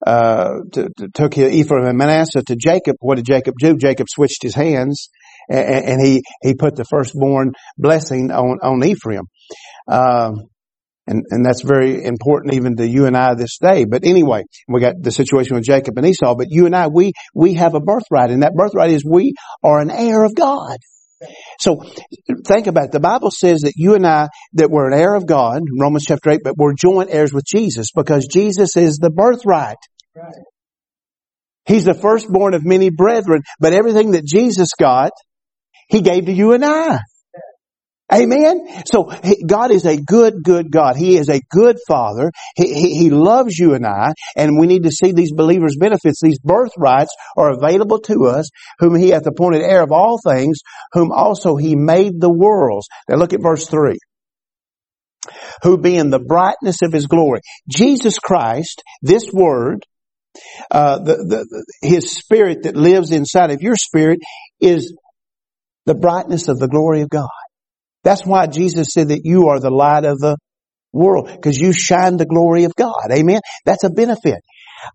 [0.06, 3.76] uh, to, to, took Ephraim and Manasseh to Jacob, what did Jacob do?
[3.76, 5.08] Jacob switched his hands
[5.48, 9.24] and, and he, he put the firstborn blessing on, on Ephraim.
[9.88, 10.48] Um,
[11.08, 13.84] and, and that's very important even to you and I this day.
[13.84, 17.12] But anyway, we got the situation with Jacob and Esau, but you and I, we,
[17.34, 20.78] we have a birthright and that birthright is we are an heir of God.
[21.60, 21.82] So
[22.46, 22.92] think about it.
[22.92, 26.30] The Bible says that you and I, that we're an heir of God, Romans chapter
[26.30, 29.78] 8, but we're joint heirs with Jesus because Jesus is the birthright.
[30.14, 30.34] Right.
[31.66, 35.10] He's the firstborn of many brethren, but everything that Jesus got,
[35.88, 37.00] He gave to you and I.
[38.12, 38.68] Amen.
[38.86, 39.10] So
[39.46, 40.96] God is a good, good God.
[40.96, 42.30] He is a good Father.
[42.54, 46.20] He, he, loves you and I, and we need to see these believers' benefits.
[46.22, 50.60] These birthrights are available to us, whom He hath appointed heir of all things,
[50.92, 52.86] whom also He made the worlds.
[53.08, 53.98] Now look at verse three.
[55.64, 59.84] Who being the brightness of His glory, Jesus Christ, this Word,
[60.70, 64.20] uh, the, the, His Spirit that lives inside of your spirit
[64.60, 64.94] is
[65.86, 67.28] the brightness of the glory of God.
[68.06, 70.36] That's why Jesus said that you are the light of the
[70.92, 73.10] world, because you shine the glory of God.
[73.10, 73.40] Amen.
[73.64, 74.38] That's a benefit.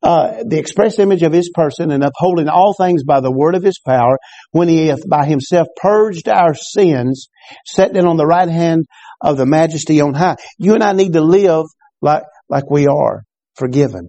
[0.01, 3.63] Uh, the express image of his person and upholding all things by the word of
[3.63, 4.17] his power,
[4.51, 7.27] when he hath by himself purged our sins,
[7.65, 8.85] set down on the right hand
[9.19, 10.37] of the majesty on high.
[10.57, 11.65] You and I need to live
[12.01, 13.23] like, like we are
[13.55, 14.07] forgiven.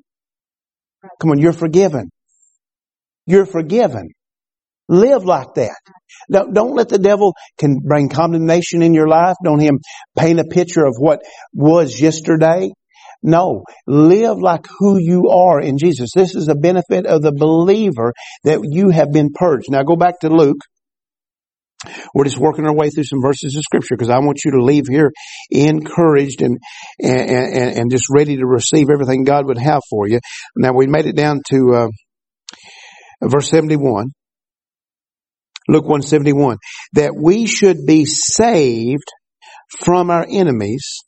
[1.20, 2.08] Come on, you're forgiven.
[3.26, 4.10] You're forgiven.
[4.88, 5.74] Live like that.
[6.30, 9.36] Don't, don't let the devil can bring condemnation in your life.
[9.44, 9.78] Don't him
[10.18, 11.20] paint a picture of what
[11.52, 12.70] was yesterday.
[13.22, 16.10] No, live like who you are in Jesus.
[16.14, 18.12] This is a benefit of the believer
[18.44, 19.70] that you have been purged.
[19.70, 20.58] Now go back to Luke.
[22.14, 24.62] We're just working our way through some verses of scripture because I want you to
[24.62, 25.10] leave here
[25.50, 26.58] encouraged and,
[27.00, 30.20] and, and, and, just ready to receive everything God would have for you.
[30.56, 31.88] Now we made it down to, uh,
[33.28, 34.12] verse 71.
[35.68, 36.58] Luke 171,
[36.94, 39.08] that we should be saved
[39.80, 40.98] from our enemies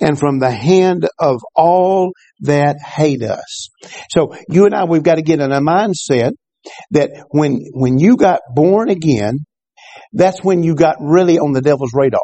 [0.00, 3.68] and from the hand of all that hate us.
[4.10, 6.32] So you and I, we've got to get in a mindset
[6.90, 9.38] that when, when you got born again,
[10.12, 12.20] that's when you got really on the devil's radar.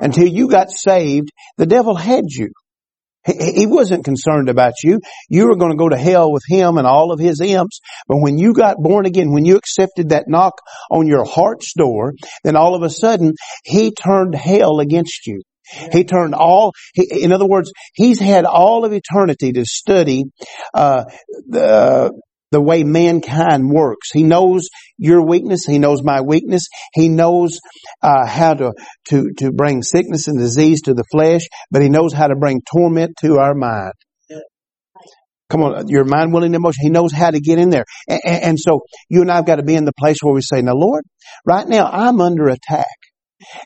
[0.00, 2.50] Until you got saved, the devil had you.
[3.26, 5.00] He wasn't concerned about you.
[5.28, 7.80] You were going to go to hell with him and all of his imps.
[8.06, 10.60] But when you got born again, when you accepted that knock
[10.90, 13.34] on your heart's door, then all of a sudden
[13.64, 15.42] he turned hell against you.
[15.92, 20.24] He turned all, he, in other words, he's had all of eternity to study,
[20.74, 21.04] uh,
[21.48, 22.12] the,
[22.50, 24.10] the way mankind works.
[24.12, 25.64] He knows your weakness.
[25.66, 26.68] He knows my weakness.
[26.92, 27.58] He knows
[28.02, 28.72] uh, how to,
[29.08, 32.60] to, to bring sickness and disease to the flesh, but he knows how to bring
[32.70, 33.92] torment to our mind.
[35.50, 36.80] Come on, your mind, will, and emotion.
[36.82, 37.84] He knows how to get in there.
[38.08, 38.80] And, and, so
[39.10, 41.04] you and I have got to be in the place where we say, now Lord,
[41.46, 42.86] right now I'm under attack.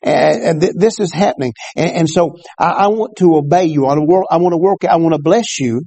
[0.03, 1.53] And, this is happening.
[1.77, 3.87] And, so I, I, want to obey you.
[3.87, 5.83] I want to work, I want to work, I want to bless you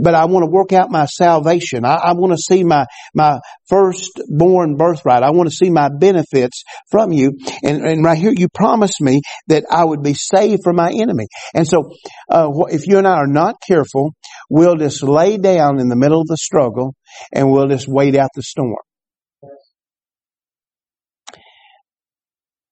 [0.00, 1.84] but I want to work out my salvation.
[1.84, 5.22] I, I want to see my, my firstborn birthright.
[5.22, 7.38] I want to see my benefits from you.
[7.62, 11.26] And, and right here, you promised me that I would be saved from my enemy.
[11.54, 11.92] And so,
[12.30, 14.12] uh, if you and I are not careful,
[14.50, 16.94] we'll just lay down in the middle of the struggle
[17.32, 18.76] and we'll just wait out the storm.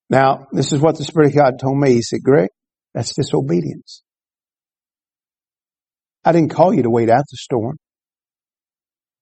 [0.09, 1.95] Now, this is what the Spirit of God told me.
[1.95, 2.51] He said, Greg,
[2.95, 4.03] that's disobedience.
[6.27, 7.77] I didn't call you to wait out the storm.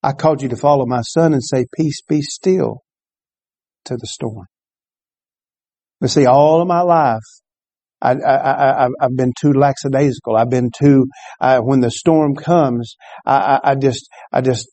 [0.03, 2.81] I called you to follow my son and say, peace be still
[3.85, 4.47] to the storm.
[6.01, 7.21] But see, all of my life,
[8.01, 10.35] I, I, I, have been too lackadaisical.
[10.35, 11.07] I've been too,
[11.41, 14.71] uh, when the storm comes, I, I just, I just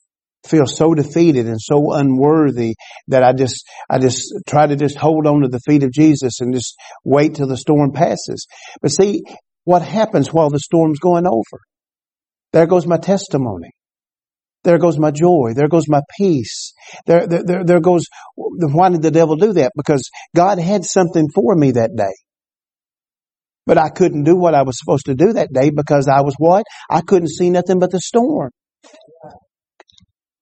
[0.48, 2.76] feel so defeated and so unworthy
[3.10, 6.40] that I just, I just try to just hold on to the feet of Jesus
[6.40, 8.48] and just wait till the storm passes.
[8.82, 9.24] But see,
[9.66, 11.60] what happens while the storm's going over?
[12.54, 13.72] There goes my testimony.
[14.64, 15.54] There goes my joy.
[15.56, 16.74] There goes my peace.
[17.08, 19.72] There, there, there, there goes, why did the devil do that?
[19.76, 22.14] Because God had something for me that day.
[23.66, 26.36] But I couldn't do what I was supposed to do that day because I was
[26.38, 26.64] what?
[26.90, 28.52] I couldn't see nothing but the storm.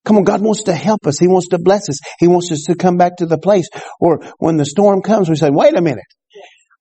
[0.06, 1.20] Come on, God wants to help us.
[1.20, 2.00] He wants to bless us.
[2.20, 3.70] He wants us to come back to the place
[4.00, 6.06] or when the storm comes, we say, wait a minute.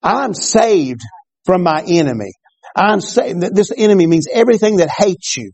[0.02, 1.02] I'm saved
[1.44, 2.32] from my enemy.
[2.76, 5.52] I'm saying that This enemy means everything that hates you.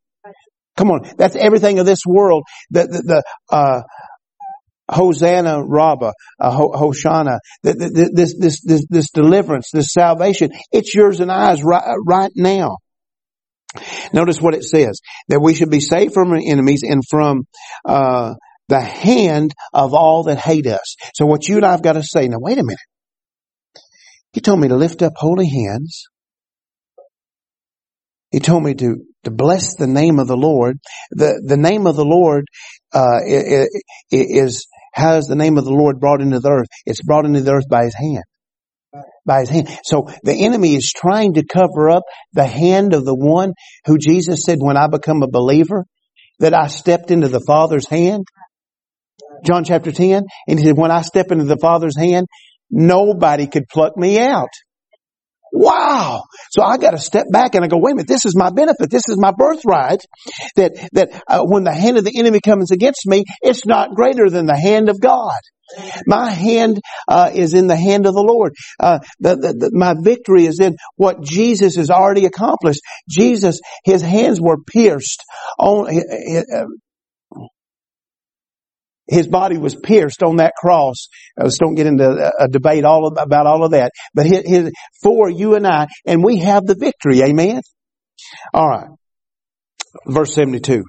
[0.76, 1.08] Come on.
[1.16, 2.44] That's everything of this world.
[2.70, 3.82] The, the, the uh,
[4.90, 11.62] Hosanna Rabbah, uh, Hoshana, this, this, this, this deliverance, this salvation, it's yours and ours
[11.64, 12.76] right, right now.
[14.12, 17.44] Notice what it says, that we should be saved from our enemies and from,
[17.84, 18.34] uh,
[18.68, 20.96] the hand of all that hate us.
[21.14, 22.78] So what you and I've got to say, now wait a minute.
[24.32, 26.04] He told me to lift up holy hands.
[28.34, 30.80] He told me to, to bless the name of the Lord.
[31.12, 32.46] The, the name of the Lord,
[32.92, 33.68] uh, is,
[34.10, 34.66] is
[35.28, 36.66] the name of the Lord brought into the earth?
[36.84, 38.24] It's brought into the earth by his hand.
[39.24, 39.68] By his hand.
[39.84, 43.52] So the enemy is trying to cover up the hand of the one
[43.86, 45.84] who Jesus said, when I become a believer,
[46.40, 48.24] that I stepped into the Father's hand.
[49.44, 50.24] John chapter 10.
[50.48, 52.26] And he said, when I step into the Father's hand,
[52.68, 54.50] nobody could pluck me out.
[55.56, 56.24] Wow.
[56.50, 58.50] So I got to step back and I go, wait a minute, this is my
[58.50, 58.90] benefit.
[58.90, 60.00] This is my birthright.
[60.56, 64.28] That, that uh, when the hand of the enemy comes against me, it's not greater
[64.28, 65.38] than the hand of God.
[66.06, 68.54] My hand uh, is in the hand of the Lord.
[68.80, 72.80] Uh, the, the, the, my victory is in what Jesus has already accomplished.
[73.08, 75.22] Jesus, his hands were pierced
[75.58, 76.64] on, uh,
[79.06, 81.08] his body was pierced on that cross.
[81.38, 83.92] Uh, Let's don't get into a debate all about all of that.
[84.14, 87.22] But his, his, for you and I, and we have the victory.
[87.22, 87.60] Amen.
[88.52, 88.88] All right.
[90.06, 90.84] Verse 72.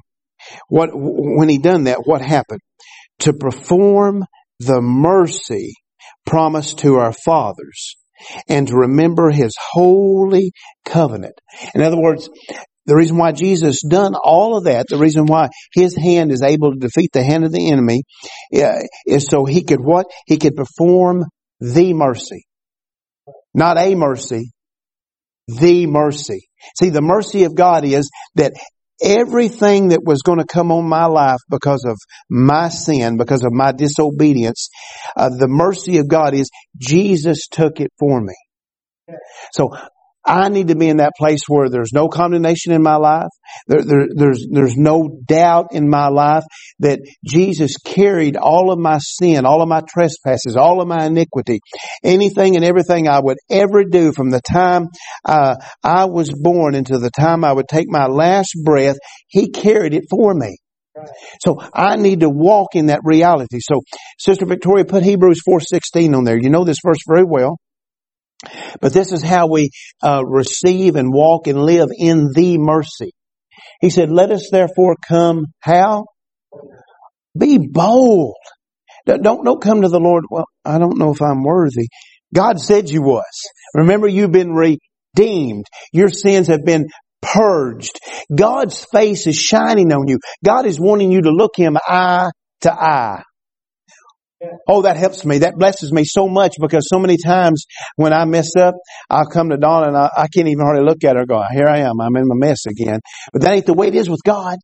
[0.70, 2.62] What, when he done that, what happened?
[3.20, 4.26] To perform
[4.60, 5.74] the mercy
[6.26, 7.98] promised to our fathers
[8.48, 10.52] and to remember his holy
[10.86, 11.36] covenant.
[11.74, 12.30] In other words,
[12.86, 16.72] the reason why Jesus done all of that, the reason why his hand is able
[16.72, 18.04] to defeat the hand of the enemy,
[18.56, 20.06] uh, is so he could what?
[20.28, 21.26] He could perform
[21.60, 22.46] the mercy.
[23.54, 24.52] Not a mercy,
[25.48, 26.48] the mercy.
[26.78, 28.54] See, the mercy of God is that
[29.02, 31.98] everything that was going to come on my life because of
[32.30, 34.70] my sin, because of my disobedience,
[35.16, 38.36] uh, the mercy of God is Jesus took it for me.
[39.54, 39.76] So
[40.26, 43.30] I need to be in that place where there's no condemnation in my life.
[43.68, 46.44] There, there, there's, there's no doubt in my life
[46.80, 51.60] that Jesus carried all of my sin, all of my trespasses, all of my iniquity,
[52.04, 54.88] anything and everything I would ever do from the time
[55.24, 58.98] uh, I was born until the time I would take my last breath.
[59.28, 60.58] He carried it for me.
[61.44, 63.60] So I need to walk in that reality.
[63.60, 63.82] So
[64.18, 66.38] Sister Victoria put Hebrews 4.16 on there.
[66.38, 67.58] You know this verse very well.
[68.82, 69.70] But this is how we
[70.04, 73.12] uh, receive and walk and live in the mercy.
[73.82, 76.06] He said, let us therefore come how?
[77.38, 78.36] Be bold.
[79.06, 80.26] Don't, don't come to the Lord.
[80.30, 81.88] Well, I don't know if I'm worthy.
[82.34, 83.24] God said you was.
[83.74, 85.66] Remember you've been redeemed.
[85.94, 86.88] Your sins have been
[87.22, 88.00] purged.
[88.34, 90.20] God's face is shining on you.
[90.44, 92.30] God is wanting you to look Him eye
[92.62, 93.24] to eye.
[94.68, 95.40] Oh, that helps me.
[95.40, 98.76] That blesses me so much because so many times when I mess up,
[99.10, 101.68] I'll come to Dawn and I, I can't even hardly look at her go, here
[101.68, 102.02] I am.
[102.02, 103.00] I'm in my mess again.
[103.32, 104.58] But that ain't the way it is with God.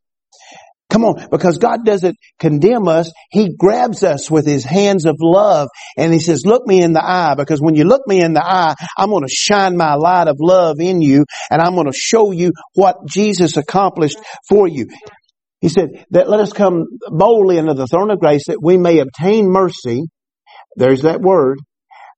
[0.90, 3.10] Come on, because God doesn't condemn us.
[3.30, 7.02] He grabs us with His hands of love and He says, look me in the
[7.02, 10.28] eye because when you look me in the eye, I'm going to shine my light
[10.28, 14.88] of love in you and I'm going to show you what Jesus accomplished for you.
[15.62, 18.98] He said that let us come boldly under the throne of grace that we may
[18.98, 20.02] obtain mercy.
[20.76, 21.60] There's that word,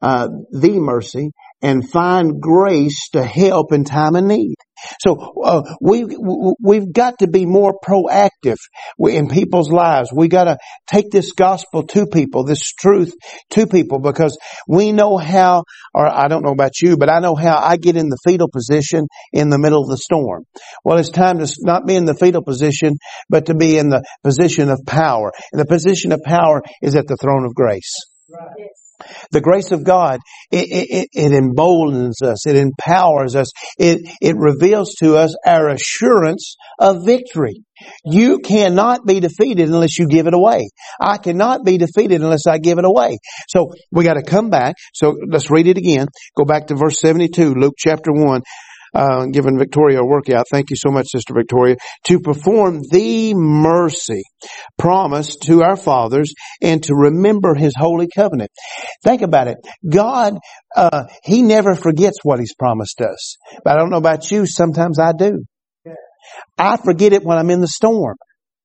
[0.00, 1.30] uh, the mercy,
[1.61, 4.54] and find grace to help in time of need.
[5.01, 6.05] So uh, we
[6.62, 8.57] we've got to be more proactive
[8.99, 10.11] in people's lives.
[10.14, 13.12] We got to take this gospel to people, this truth
[13.51, 15.64] to people, because we know how.
[15.94, 18.49] Or I don't know about you, but I know how I get in the fetal
[18.49, 20.44] position in the middle of the storm.
[20.85, 22.97] Well, it's time to not be in the fetal position,
[23.29, 25.33] but to be in the position of power.
[25.53, 27.92] And the position of power is at the throne of grace.
[28.29, 28.70] Right.
[29.30, 34.95] The grace of God, it, it, it, emboldens us, it empowers us, it, it reveals
[35.01, 37.64] to us our assurance of victory.
[38.05, 40.68] You cannot be defeated unless you give it away.
[41.01, 43.18] I cannot be defeated unless I give it away.
[43.49, 44.76] So we got to come back.
[44.95, 46.07] So let's read it again.
[46.36, 48.42] Go back to verse 72, Luke chapter 1.
[48.95, 50.47] Uh, giving Victoria a workout.
[50.51, 51.76] Thank you so much, Sister Victoria.
[52.05, 54.22] To perform the mercy
[54.78, 56.32] promised to our fathers
[56.62, 58.51] and to remember His holy covenant.
[59.03, 59.59] Think about it.
[59.88, 60.38] God,
[60.76, 63.36] uh, He never forgets what He's promised us.
[63.64, 64.47] But I don't know about you.
[64.47, 65.45] Sometimes I do.
[66.57, 68.16] I forget it when I'm in the storm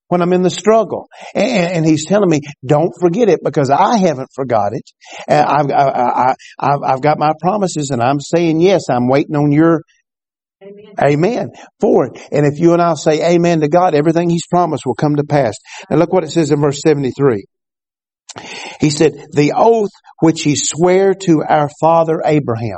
[0.10, 1.08] when I'm in the struggle.
[1.34, 4.84] And, and, he's telling me, don't forget it because I haven't forgot it.
[5.28, 9.84] I've, I, have I've got my promises and I'm saying yes, I'm waiting on your
[11.02, 11.52] Amen.
[11.80, 12.22] for it.
[12.32, 15.24] And if you and I say amen to God, everything he's promised will come to
[15.24, 15.56] pass.
[15.90, 17.46] And look what it says in verse 73.
[18.80, 19.92] He said, the oath
[20.22, 22.78] which he sware to our father Abraham.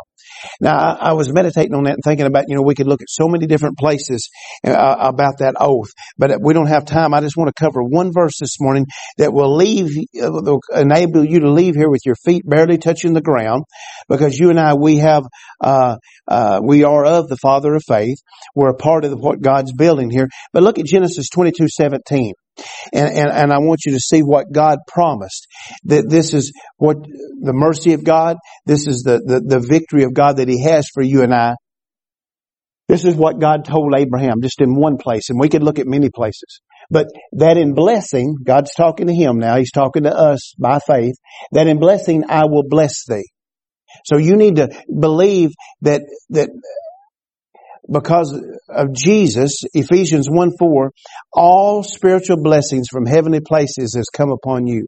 [0.60, 3.02] Now, I, I, was meditating on that and thinking about, you know, we could look
[3.02, 4.30] at so many different places
[4.66, 7.14] uh, about that oath, but we don't have time.
[7.14, 8.86] I just want to cover one verse this morning
[9.18, 9.90] that will leave,
[10.22, 13.64] uh, will enable you to leave here with your feet barely touching the ground,
[14.08, 15.24] because you and I, we have,
[15.60, 18.18] uh, uh, we are of the Father of faith.
[18.56, 20.28] We're a part of what God's building here.
[20.54, 22.34] But look at Genesis twenty-two seventeen.
[22.94, 25.48] And, and, and I want you to see what God promised.
[25.86, 30.14] That this is what the mercy of God, this is the, the, the victory of
[30.14, 31.56] God that He has for you and I.
[32.88, 35.88] This is what God told Abraham just in one place, and we could look at
[35.88, 36.60] many places.
[36.90, 41.16] But that in blessing, God's talking to him now, He's talking to us by faith,
[41.54, 43.30] that in blessing I will bless thee.
[44.06, 46.50] So you need to believe that, that
[47.92, 48.34] because
[48.70, 50.92] of Jesus, Ephesians 1 4,
[51.34, 54.86] all spiritual blessings from heavenly places has come upon you.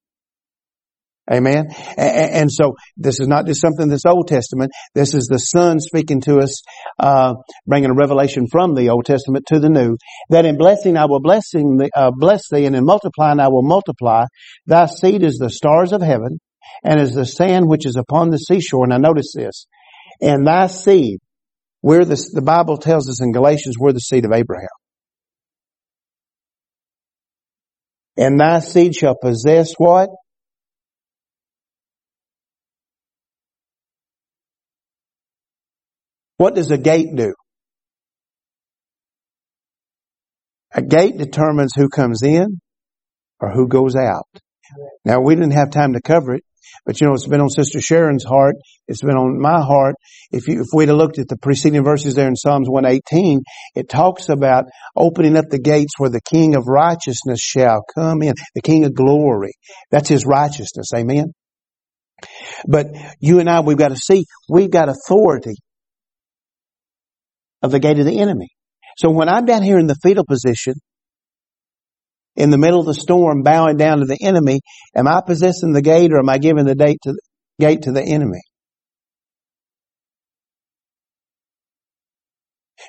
[1.31, 1.67] Amen.
[1.97, 4.71] And, so this is not just something that's Old Testament.
[4.93, 6.61] This is the Son speaking to us,
[6.99, 7.35] uh,
[7.65, 9.95] bringing a revelation from the Old Testament to the New.
[10.29, 14.25] That in blessing I will blessing uh, bless thee, and in multiplying I will multiply.
[14.65, 16.39] Thy seed is the stars of heaven,
[16.83, 18.87] and is the sand which is upon the seashore.
[18.87, 19.65] Now notice this.
[20.19, 21.19] And thy seed,
[21.83, 24.69] we're the, the Bible tells us in Galatians, we're the seed of Abraham.
[28.15, 30.09] And thy seed shall possess what?
[36.37, 37.33] What does a gate do?
[40.73, 42.59] A gate determines who comes in
[43.39, 44.27] or who goes out.
[45.03, 46.43] Now we didn't have time to cover it,
[46.85, 48.55] but you know, it's been on Sister Sharon's heart.
[48.87, 49.95] It's been on my heart.
[50.31, 53.41] If you, if we'd have looked at the preceding verses there in Psalms 118,
[53.75, 58.33] it talks about opening up the gates where the King of righteousness shall come in.
[58.55, 59.53] The King of glory.
[59.91, 60.89] That's His righteousness.
[60.95, 61.33] Amen.
[62.67, 62.87] But
[63.19, 65.55] you and I, we've got to see, we've got authority
[67.61, 68.49] of the gate of the enemy.
[68.97, 70.75] So when I'm down here in the fetal position,
[72.35, 74.59] in the middle of the storm bowing down to the enemy,
[74.95, 77.13] am I possessing the gate or am I giving the gate to,
[77.59, 78.41] gate to the enemy?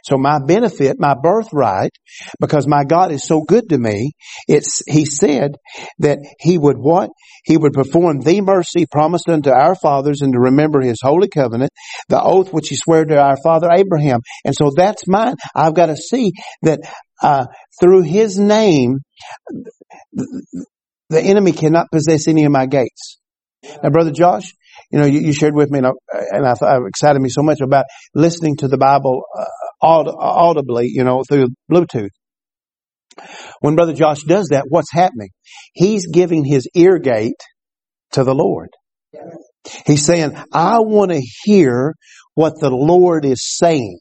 [0.05, 1.93] So my benefit, my birthright,
[2.41, 4.13] because my God is so good to me,
[4.49, 5.53] it's, he said
[5.99, 7.11] that he would what?
[7.45, 11.71] He would perform the mercy promised unto our fathers and to remember his holy covenant,
[12.09, 14.21] the oath which he swore to our father Abraham.
[14.45, 15.37] And so that's mine.
[15.55, 16.33] I've got to see
[16.63, 16.81] that,
[17.25, 17.47] uh,
[17.81, 18.99] through his name,
[20.13, 23.19] the enemy cannot possess any of my gates.
[23.83, 24.53] Now, Brother Josh,
[24.91, 27.61] you know, you, you shared with me, and I, and I excited me so much
[27.61, 29.45] about listening to the Bible uh,
[29.87, 32.11] aud- audibly, you know, through Bluetooth.
[33.61, 35.31] When Brother Josh does that, what's happening?
[35.73, 37.41] He's giving his ear gate
[38.13, 38.71] to the Lord.
[39.87, 41.95] He's saying, I want to hear
[42.35, 43.99] what the Lord is saying.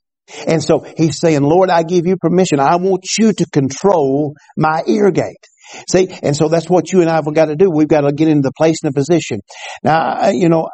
[0.48, 2.60] And so he's saying, Lord, I give you permission.
[2.60, 5.46] I want you to control my ear gate.
[5.90, 7.70] See, and so that's what you and I have got to do.
[7.70, 9.40] We've got to get into the place and the position.
[9.84, 10.70] Now, you know,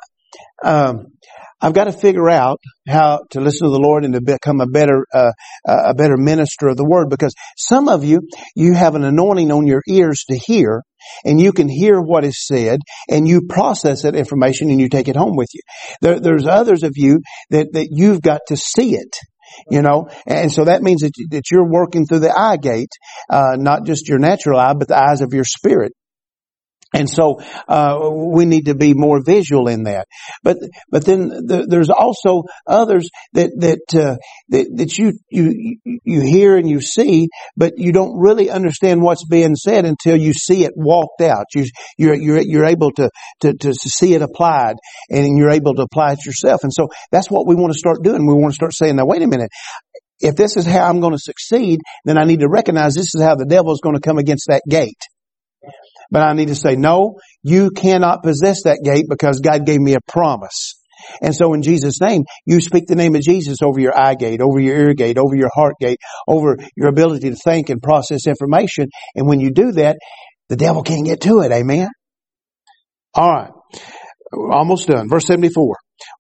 [0.64, 1.08] um,
[1.62, 4.68] I've got to figure out how to listen to the Lord and to become a
[4.68, 5.32] better, uh,
[5.68, 8.22] a better minister of the Word because some of you,
[8.56, 10.84] you have an anointing on your ears to hear
[11.26, 12.80] and you can hear what is said
[13.10, 15.62] and you process that information and you take it home with you.
[16.02, 19.18] There, there's others of you that, that you've got to see it
[19.70, 22.92] you know, and so that means that, that you're working through the eye gate,
[23.30, 25.94] uh, not just your natural eye, but the eyes of your spirit.
[26.94, 30.08] And so uh, we need to be more visual in that.
[30.44, 30.58] But
[30.90, 34.18] but then the, there's also others that that, uh,
[34.50, 39.26] that that you you you hear and you see, but you don't really understand what's
[39.26, 41.46] being said until you see it walked out.
[41.54, 41.66] You
[41.98, 43.12] you're you're, you're able to,
[43.42, 44.76] to to see it applied,
[45.10, 46.62] and you're able to apply it yourself.
[46.64, 48.26] And so that's what we want to start doing.
[48.26, 49.52] We want to start saying, now wait a minute
[50.22, 53.22] if this is how I'm going to succeed, then I need to recognize this is
[53.22, 55.00] how the devil is going to come against that gate.
[56.12, 59.94] But I need to say, no, you cannot possess that gate because God gave me
[59.94, 60.76] a promise.
[61.22, 64.42] And so in Jesus' name, you speak the name of Jesus over your eye gate,
[64.42, 68.28] over your ear gate, over your heart gate, over your ability to think and process
[68.28, 68.88] information.
[69.16, 69.98] And when you do that,
[70.50, 71.52] the devil can't get to it.
[71.52, 71.88] Amen.
[73.14, 73.52] All right.
[74.34, 75.10] Almost done.
[75.10, 75.76] Verse 74.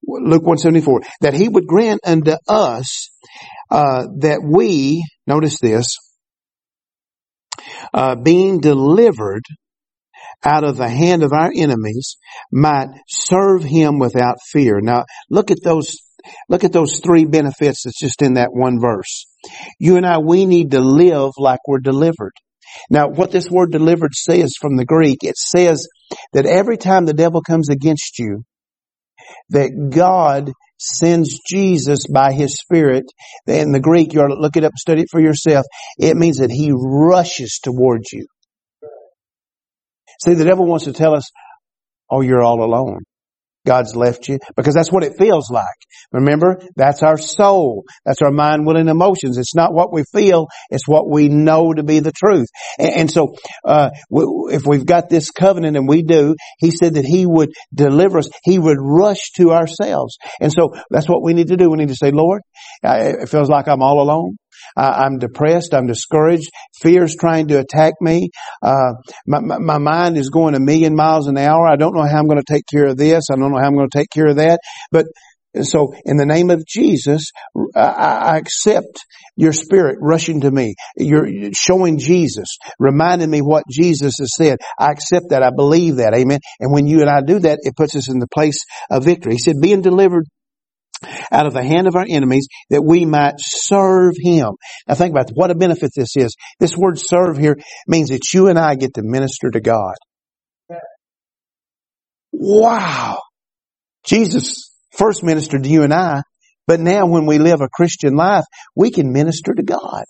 [0.05, 1.01] Luke 174.
[1.21, 3.09] That he would grant unto us,
[3.69, 5.97] uh, that we, notice this,
[7.93, 9.43] uh, being delivered
[10.43, 12.17] out of the hand of our enemies
[12.51, 14.79] might serve him without fear.
[14.81, 15.97] Now look at those,
[16.47, 19.25] look at those three benefits that's just in that one verse.
[19.79, 22.33] You and I, we need to live like we're delivered.
[22.89, 25.87] Now what this word delivered says from the Greek, it says
[26.33, 28.43] that every time the devil comes against you,
[29.49, 33.05] that God sends Jesus by His Spirit.
[33.47, 35.65] In the Greek, you ought to look it up study it for yourself.
[35.97, 38.25] It means that He rushes towards you.
[40.24, 41.30] See, the devil wants to tell us,
[42.09, 42.99] oh, you're all alone.
[43.65, 45.65] God's left you because that's what it feels like.
[46.11, 47.84] Remember, that's our soul.
[48.05, 49.38] That's our mind, will, and emotions.
[49.38, 50.47] It's not what we feel.
[50.70, 52.47] It's what we know to be the truth.
[52.80, 57.05] And, and so, uh, if we've got this covenant and we do, He said that
[57.05, 58.30] He would deliver us.
[58.43, 60.17] He would rush to ourselves.
[60.39, 61.70] And so that's what we need to do.
[61.70, 62.41] We need to say, Lord,
[62.82, 64.38] it feels like I'm all alone.
[64.76, 65.74] I'm depressed.
[65.74, 66.49] I'm discouraged.
[66.82, 68.30] Fear's trying to attack me.
[68.62, 68.93] Uh,
[69.28, 71.68] my, my, my, mind is going a million miles an hour.
[71.68, 73.26] I don't know how I'm going to take care of this.
[73.32, 74.60] I don't know how I'm going to take care of that.
[74.91, 75.05] But
[75.64, 77.32] so in the name of Jesus,
[77.76, 78.99] I accept
[79.36, 80.76] your spirit rushing to me.
[80.95, 84.60] You're showing Jesus, reminding me what Jesus has said.
[84.78, 85.41] I accept that.
[85.41, 86.14] I believe that.
[86.14, 86.39] Amen.
[86.60, 88.60] And when you and I do that, it puts us in the place
[88.91, 89.34] of victory.
[89.34, 90.26] He said, being delivered
[91.31, 94.51] out of the hand of our enemies that we might serve him.
[94.87, 96.35] Now think about what a benefit this is.
[96.59, 99.95] This word serve here means that you and I get to minister to God.
[102.31, 103.19] Wow.
[104.05, 106.21] Jesus first ministered to you and I,
[106.67, 108.45] but now when we live a Christian life,
[108.75, 110.03] we can minister to God.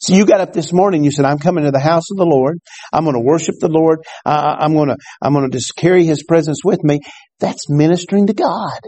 [0.00, 2.26] So you got up this morning, you said, I'm coming to the house of the
[2.26, 2.58] Lord.
[2.92, 4.00] I'm going to worship the Lord.
[4.24, 7.00] Uh, I'm going to, I'm going to just carry His presence with me.
[7.40, 8.78] That's ministering to God.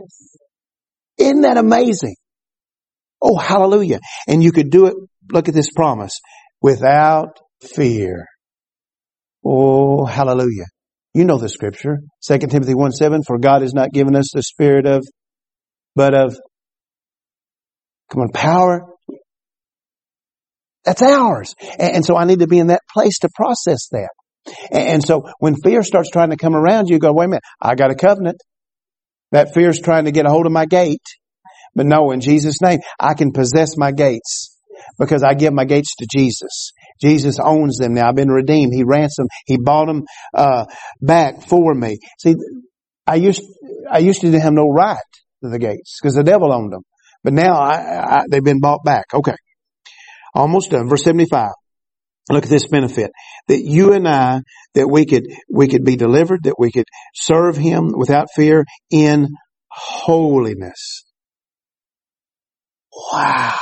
[1.19, 2.17] Isn't that amazing?
[3.21, 3.99] Oh, hallelujah.
[4.27, 4.95] And you could do it,
[5.33, 6.21] look at this promise,
[6.63, 8.27] without fear.
[9.45, 10.67] Oh, hallelujah.
[11.15, 11.99] You know the scripture.
[12.27, 15.05] 2 Timothy 1 7, for God has not given us the spirit of,
[15.97, 16.39] but of,
[18.11, 18.83] come on, power.
[20.85, 21.55] That's ours.
[21.79, 24.11] And, so I need to be in that place to process that.
[24.71, 27.75] And so when fear starts trying to come around you, go, wait a minute, I
[27.75, 28.41] got a covenant.
[29.33, 31.03] That fear is trying to get a hold of my gate.
[31.75, 34.57] But no, in Jesus' name, I can possess my gates
[34.99, 36.73] because I give my gates to Jesus.
[37.01, 38.09] Jesus owns them now.
[38.09, 38.73] I've been redeemed.
[38.75, 39.29] He ransomed.
[39.47, 40.05] He bought them
[40.35, 40.65] uh,
[41.01, 41.99] back for me.
[42.19, 42.35] See,
[43.07, 43.43] I used
[43.91, 44.97] I used to have no right
[45.43, 46.83] to the gates because the devil owned them.
[47.23, 49.05] But now I, I, they've been bought back.
[49.15, 49.37] Okay,
[50.35, 50.89] almost done.
[50.89, 51.53] Verse seventy five.
[52.31, 53.11] Look at this benefit
[53.49, 54.43] that you and I,
[54.75, 59.29] that we could, we could be delivered, that we could serve Him without fear in
[59.71, 61.05] holiness.
[63.13, 63.59] Wow.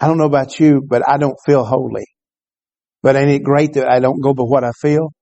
[0.00, 2.06] I don't know about you, but I don't feel holy.
[3.02, 5.12] But ain't it great that I don't go by what I feel?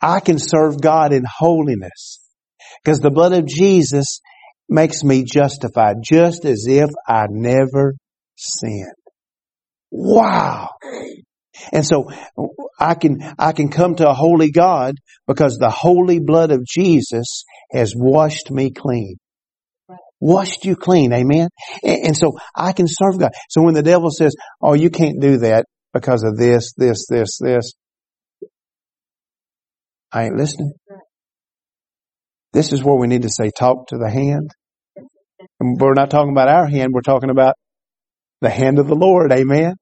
[0.00, 2.20] I can serve God in holiness
[2.82, 4.20] because the blood of Jesus
[4.70, 7.94] makes me justified just as if I never
[8.36, 8.94] sinned.
[9.90, 10.70] Wow.
[11.72, 12.10] And so
[12.78, 14.94] I can, I can come to a holy God
[15.26, 19.16] because the holy blood of Jesus has washed me clean.
[20.20, 21.12] Washed you clean.
[21.12, 21.48] Amen.
[21.82, 23.32] And, and so I can serve God.
[23.48, 27.38] So when the devil says, Oh, you can't do that because of this, this, this,
[27.40, 27.72] this,
[30.12, 30.72] I ain't listening.
[32.52, 34.50] This is where we need to say, talk to the hand.
[35.60, 37.54] And we're not talking about our hand, we're talking about
[38.40, 39.30] the hand of the Lord.
[39.32, 39.74] Amen.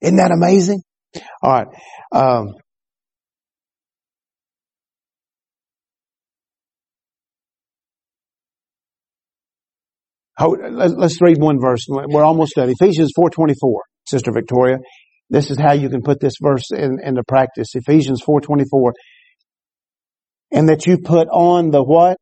[0.00, 0.82] Isn't that amazing?
[1.42, 1.66] All right.
[2.12, 2.54] Um,
[10.38, 11.84] let's read one verse.
[11.88, 12.70] We're almost done.
[12.70, 13.54] Ephesians 4.24,
[14.06, 14.78] Sister Victoria.
[15.28, 17.74] This is how you can put this verse in, into practice.
[17.74, 18.92] Ephesians 4.24.
[20.52, 22.16] And that you put on the what?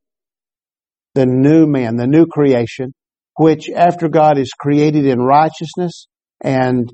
[1.18, 2.92] The new man, the new creation,
[3.36, 6.06] which after God is created in righteousness
[6.44, 6.88] and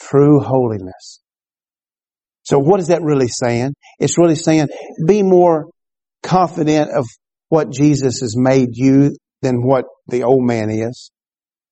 [0.00, 1.20] true holiness.
[2.44, 3.72] So what is that really saying?
[3.98, 4.68] It's really saying
[5.08, 5.70] be more
[6.22, 7.04] confident of
[7.48, 11.10] what Jesus has made you than what the old man is.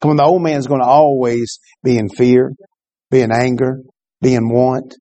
[0.00, 2.52] Come on, the old man is going to always be in fear,
[3.12, 3.82] be in anger,
[4.20, 4.92] be in want,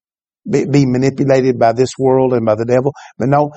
[0.47, 2.93] be, be manipulated by this world and by the devil.
[3.17, 3.53] But no,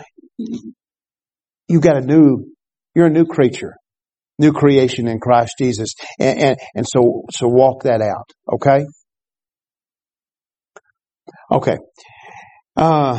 [1.69, 2.47] you've got a new,
[2.95, 3.75] you're a new creature,
[4.39, 5.95] new creation in Christ Jesus.
[6.19, 8.31] And, and, and so, so walk that out.
[8.53, 8.85] Okay.
[11.51, 11.77] Okay.
[12.77, 13.17] Uh,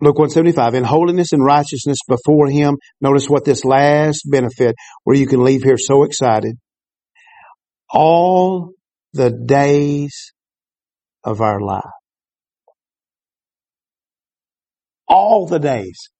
[0.00, 2.76] Luke 175, in holiness and righteousness before Him.
[3.00, 4.74] Notice what this last benefit
[5.04, 6.56] where you can leave here so excited.
[7.90, 8.72] All
[9.12, 10.32] the days
[11.22, 11.82] of our life.
[15.08, 16.10] All the days.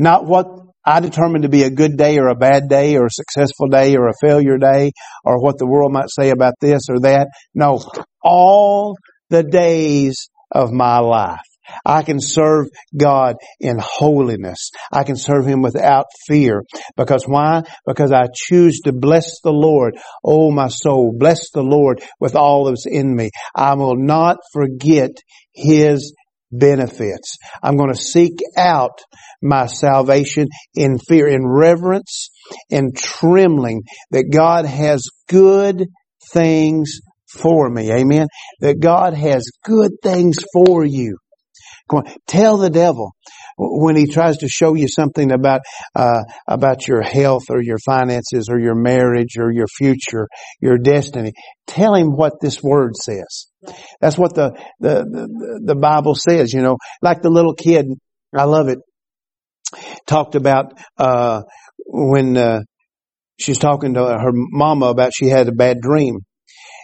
[0.00, 0.46] Not what
[0.82, 3.96] I determine to be a good day or a bad day or a successful day
[3.96, 4.92] or a failure day
[5.26, 7.28] or what the world might say about this or that.
[7.54, 7.84] No,
[8.22, 8.96] all
[9.28, 11.40] the days of my life.
[11.84, 14.70] I can serve God in holiness.
[14.90, 16.64] I can serve Him without fear.
[16.96, 17.62] Because why?
[17.86, 19.98] Because I choose to bless the Lord.
[20.24, 23.30] Oh, my soul, bless the Lord with all that's in me.
[23.54, 25.10] I will not forget
[25.52, 26.14] His
[26.52, 27.36] benefits.
[27.62, 29.00] I'm going to seek out
[29.42, 32.30] my salvation in fear, in reverence,
[32.68, 35.86] in trembling that God has good
[36.32, 37.92] things for me.
[37.92, 38.26] Amen.
[38.60, 41.16] That God has good things for you.
[41.88, 43.12] Come on, tell the devil
[43.60, 45.60] when he tries to show you something about
[45.94, 50.28] uh, about your health or your finances or your marriage or your future,
[50.60, 51.32] your destiny.
[51.66, 53.48] Tell him what this word says.
[54.00, 56.52] That's what the the the, the Bible says.
[56.52, 57.86] You know, like the little kid.
[58.34, 58.78] I love it.
[60.06, 61.42] Talked about uh,
[61.86, 62.62] when uh,
[63.38, 66.20] she's talking to her mama about she had a bad dream,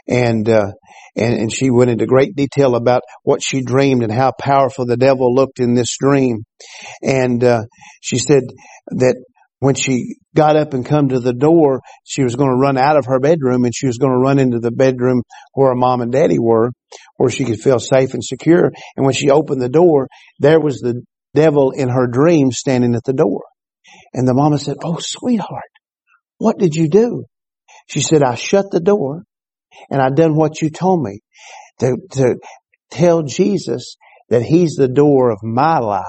[0.09, 0.73] and uh,
[1.17, 4.97] and, and she went into great detail about what she dreamed and how powerful the
[4.97, 6.45] devil looked in this dream.
[7.03, 7.63] And uh,
[8.01, 8.43] she said
[8.89, 9.17] that
[9.59, 12.99] when she got up and come to the door, she was going to run out
[12.99, 15.23] of her bedroom and she was going to run into the bedroom
[15.55, 16.71] where her mom and daddy were,
[17.17, 18.71] where she could feel safe and secure.
[18.97, 21.03] And when she opened the door, there was the
[21.35, 23.43] devil in her dream standing at the door.
[24.13, 25.71] And the mama said, Oh, sweetheart,
[26.37, 27.25] what did you do?
[27.89, 29.23] She said, I shut the door
[29.91, 31.21] and I've done what you told me
[31.81, 32.37] to, to
[32.91, 33.97] tell Jesus
[34.29, 36.05] that he's the door of my life.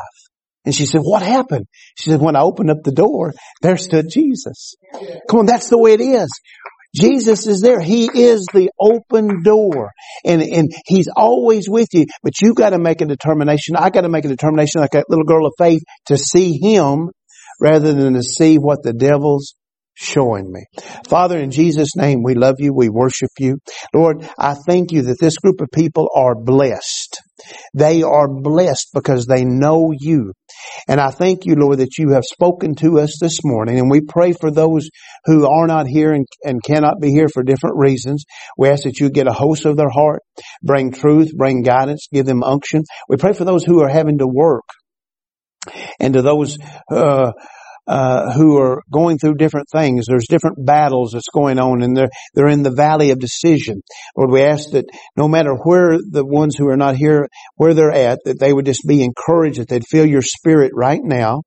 [0.65, 1.65] And she said, what happened?
[1.95, 4.76] She said, when I opened up the door, there stood Jesus.
[5.30, 6.30] Come on, that's the way it is.
[6.95, 7.80] Jesus is there.
[7.80, 9.91] He is the open door
[10.26, 13.76] and, and he's always with you, but you got to make a determination.
[13.76, 17.11] I got to make a determination like a little girl of faith to see him
[17.61, 19.55] rather than to see what the devil's
[19.98, 20.66] showing me.
[21.08, 22.74] Father, in Jesus' name, we love you.
[22.74, 23.58] We worship you.
[23.93, 27.20] Lord, I thank you that this group of people are blessed.
[27.74, 30.34] They are blessed because they know you.
[30.88, 33.80] And I thank you, Lord, that you have spoken to us this morning.
[33.80, 34.89] And we pray for those
[35.26, 38.26] who are not here and, and cannot be here for different reasons.
[38.58, 40.22] We ask that you get a host of their heart,
[40.64, 42.84] bring truth, bring guidance, give them unction.
[43.10, 44.66] We pray for those who are having to work
[46.00, 46.58] and to those
[46.91, 47.32] uh,
[47.88, 50.06] uh, who are going through different things.
[50.08, 53.82] There's different battles that's going on and they're, they're in the valley of decision.
[54.16, 54.86] Lord, we ask that
[55.16, 58.66] no matter where the ones who are not here, where they're at, that they would
[58.66, 61.44] just be encouraged, that they'd feel your spirit right now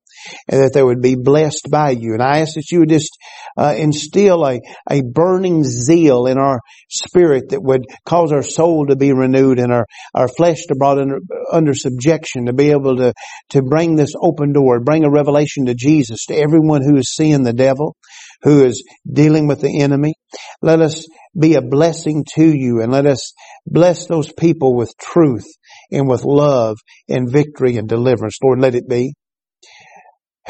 [0.49, 2.15] and that they would be blessed by you.
[2.15, 3.17] And I ask that you would just
[3.57, 4.61] uh, instill a,
[4.91, 9.73] a burning zeal in our spirit that would cause our soul to be renewed and
[9.73, 11.19] our, our flesh to brought under,
[11.53, 13.13] under subjection to be able to,
[13.51, 17.43] to bring this open door, bring a revelation to Jesus, to everyone who is seeing
[17.43, 17.97] the devil,
[18.43, 20.15] who is dealing with the enemy.
[20.63, 21.07] Let us
[21.39, 23.33] be a blessing to you and let us
[23.67, 25.47] bless those people with truth
[25.91, 26.77] and with love
[27.09, 28.39] and victory and deliverance.
[28.43, 29.15] Lord, let it be.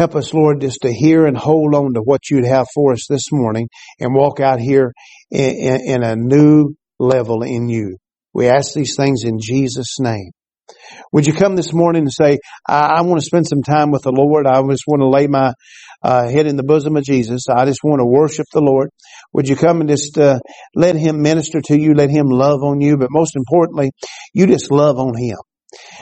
[0.00, 3.04] Help us, Lord, just to hear and hold on to what you'd have for us
[3.06, 4.94] this morning and walk out here
[5.30, 7.98] in, in, in a new level in you.
[8.32, 10.30] We ask these things in Jesus' name.
[11.12, 14.00] Would you come this morning and say, I, I want to spend some time with
[14.04, 14.46] the Lord.
[14.46, 15.52] I just want to lay my
[16.02, 17.42] uh, head in the bosom of Jesus.
[17.54, 18.88] I just want to worship the Lord.
[19.34, 20.38] Would you come and just uh,
[20.74, 23.90] let Him minister to you, let Him love on you, but most importantly,
[24.32, 25.36] you just love on Him.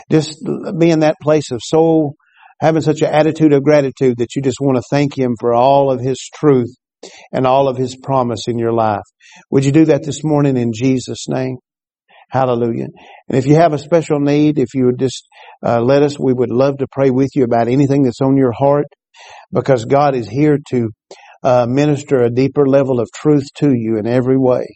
[0.08, 0.38] Just
[0.78, 2.14] be in that place of soul,
[2.60, 5.90] having such an attitude of gratitude that you just want to thank Him for all
[5.90, 6.74] of His truth
[7.32, 9.04] and all of His promise in your life.
[9.50, 11.56] Would you do that this morning in Jesus' name?
[12.30, 12.88] Hallelujah.
[13.28, 15.26] And if you have a special need, if you would just
[15.64, 18.52] uh, let us, we would love to pray with you about anything that's on your
[18.52, 18.86] heart
[19.52, 20.90] because God is here to
[21.42, 24.66] uh, minister a deeper level of truth to you in every way.